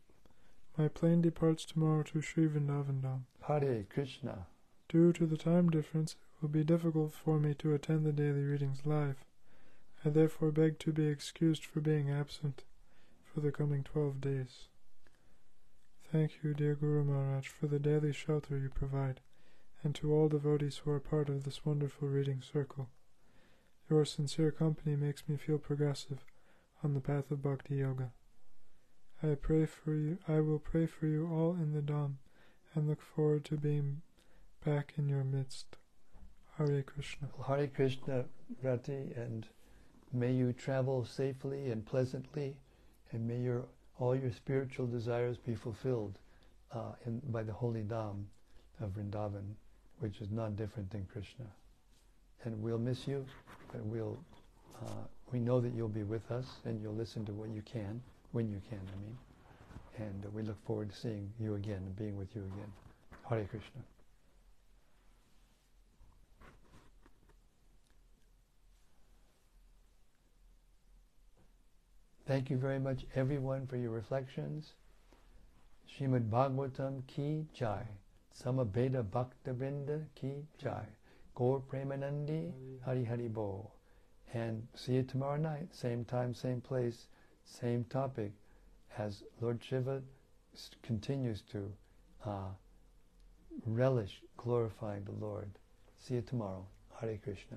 My 0.77 0.89
plane 0.89 1.23
departs 1.23 1.65
tomorrow 1.65 2.03
to 2.05 2.21
Sri 2.21 2.47
Vrindavan 2.47 3.23
Hare 3.43 3.85
Krishna. 3.89 4.47
Due 4.89 5.13
to 5.13 5.27
the 5.27 5.37
time 5.37 5.71
difference, 5.71 6.13
it 6.13 6.43
will 6.43 6.49
be 6.49 6.65
difficult 6.65 7.15
for 7.15 7.39
me 7.39 7.55
to 7.55 7.75
attend 7.75 8.05
the 8.05 8.13
daily 8.13 8.43
readings 8.43 8.83
live. 8.85 9.25
I 10.05 10.11
therefore 10.11 10.51
beg 10.51 10.79
to 10.81 10.93
be 10.93 11.07
excused 11.07 11.65
for 11.65 11.81
being 11.81 12.11
absent 12.11 12.65
for 13.25 13.41
the 13.41 13.51
coming 13.51 13.83
twelve 13.83 14.21
days. 14.21 14.69
Thank 16.13 16.33
you, 16.43 16.55
dear 16.55 16.75
Guru 16.75 17.05
Maharaj, 17.05 17.49
for 17.49 17.67
the 17.67 17.79
daily 17.79 18.13
shelter 18.13 18.59
you 18.59 18.69
provide, 18.69 19.21
and 19.85 19.95
to 19.95 20.13
all 20.13 20.29
devotees 20.29 20.79
who 20.79 20.91
are 20.91 20.99
part 20.99 21.29
of 21.29 21.45
this 21.45 21.65
wonderful 21.65 22.09
reading 22.09 22.41
circle. 22.41 22.89
Your 23.91 24.05
sincere 24.07 24.51
company 24.51 24.97
makes 24.97 25.29
me 25.29 25.37
feel 25.37 25.59
progressive 25.59 26.25
on 26.83 26.95
the 26.95 27.01
path 27.01 27.31
of 27.31 27.43
Bhakti 27.43 27.77
Yoga. 27.77 28.11
I 29.23 29.35
pray 29.35 29.67
for 29.67 29.95
you 29.95 30.19
I 30.27 30.41
will 30.41 30.59
pray 30.59 30.87
for 30.87 31.07
you 31.07 31.29
all 31.31 31.53
in 31.53 31.73
the 31.73 31.81
Dham 31.81 32.15
and 32.75 32.89
look 32.89 33.01
forward 33.01 33.45
to 33.47 33.57
being 33.57 34.01
back 34.65 34.95
in 34.97 35.09
your 35.09 35.25
midst. 35.25 35.77
Hare 36.57 36.83
Krishna. 36.83 37.29
Hare 37.47 37.67
Krishna, 37.67 38.25
Rati, 38.63 39.13
and 39.17 39.47
may 40.13 40.33
you 40.33 40.53
travel 40.53 41.05
safely 41.05 41.71
and 41.71 41.85
pleasantly, 41.85 42.57
and 43.13 43.27
may 43.27 43.41
your 43.41 43.67
all 43.99 44.17
your 44.17 44.33
spiritual 44.33 44.87
desires 44.87 45.37
be 45.39 45.55
fulfilled 45.55 46.19
uh, 46.73 46.93
in, 47.07 47.21
by 47.29 47.43
the 47.43 47.53
holy 47.53 47.83
Dham 47.83 48.25
of 48.81 48.91
Vrindavan, 48.91 49.55
which 50.05 50.21
is 50.21 50.31
not 50.31 50.55
different 50.55 50.91
than 50.91 51.07
Krishna. 51.11 51.47
And 52.45 52.63
we'll 52.63 52.77
miss 52.77 53.09
you, 53.09 53.25
but 53.73 53.83
we'll 53.87 54.19
uh, 54.83 55.05
we 55.33 55.41
know 55.41 55.63
that 55.63 55.73
you'll 55.75 55.89
be 55.89 56.03
with 56.03 56.31
us, 56.31 56.45
and 56.67 56.79
you'll 56.83 56.95
listen 56.95 57.25
to 57.25 57.33
what 57.33 57.49
you 57.49 57.63
can 57.63 58.03
when 58.33 58.51
you 58.51 58.61
can. 58.69 58.81
I 58.81 59.03
mean, 59.03 59.17
and 59.97 60.27
uh, 60.27 60.29
we 60.35 60.43
look 60.43 60.63
forward 60.67 60.91
to 60.91 60.97
seeing 60.97 61.33
you 61.41 61.55
again 61.55 61.79
and 61.79 61.97
being 61.97 62.19
with 62.19 62.29
you 62.35 62.43
again. 62.43 62.71
Hare 63.31 63.47
Krishna. 63.51 63.81
Thank 72.29 72.51
you 72.51 72.59
very 72.59 72.79
much, 72.79 73.07
everyone, 73.15 73.67
for 73.67 73.79
your 73.79 73.91
reflections. 73.91 74.73
Shrimad 75.89 76.29
Bhagavatam 76.29 77.07
ki 77.07 77.47
jai. 77.55 77.87
Samaveta 78.35 79.03
Bhakta 79.03 79.53
Vrinda 79.53 80.05
ki 80.15 80.47
jai. 80.59 80.87
Gaur 81.35 81.61
Premanandi 81.61 82.53
Hari 82.85 83.05
Hari 83.05 83.29
Bo. 83.29 83.71
And 84.33 84.67
see 84.75 84.95
you 84.95 85.03
tomorrow 85.03 85.37
night, 85.37 85.75
same 85.75 86.05
time, 86.05 86.35
same 86.35 86.61
place, 86.61 87.07
same 87.45 87.85
topic, 87.85 88.33
as 88.99 89.23
Lord 89.41 89.63
Shiva 89.63 90.03
continues 90.83 91.43
to 91.53 91.73
uh, 92.25 92.49
relish 93.67 94.21
glorifying 94.37 95.05
the 95.05 95.25
Lord. 95.25 95.51
See 95.99 96.15
you 96.15 96.23
tomorrow. 96.23 96.67
Hare 97.01 97.19
Krishna. 97.23 97.53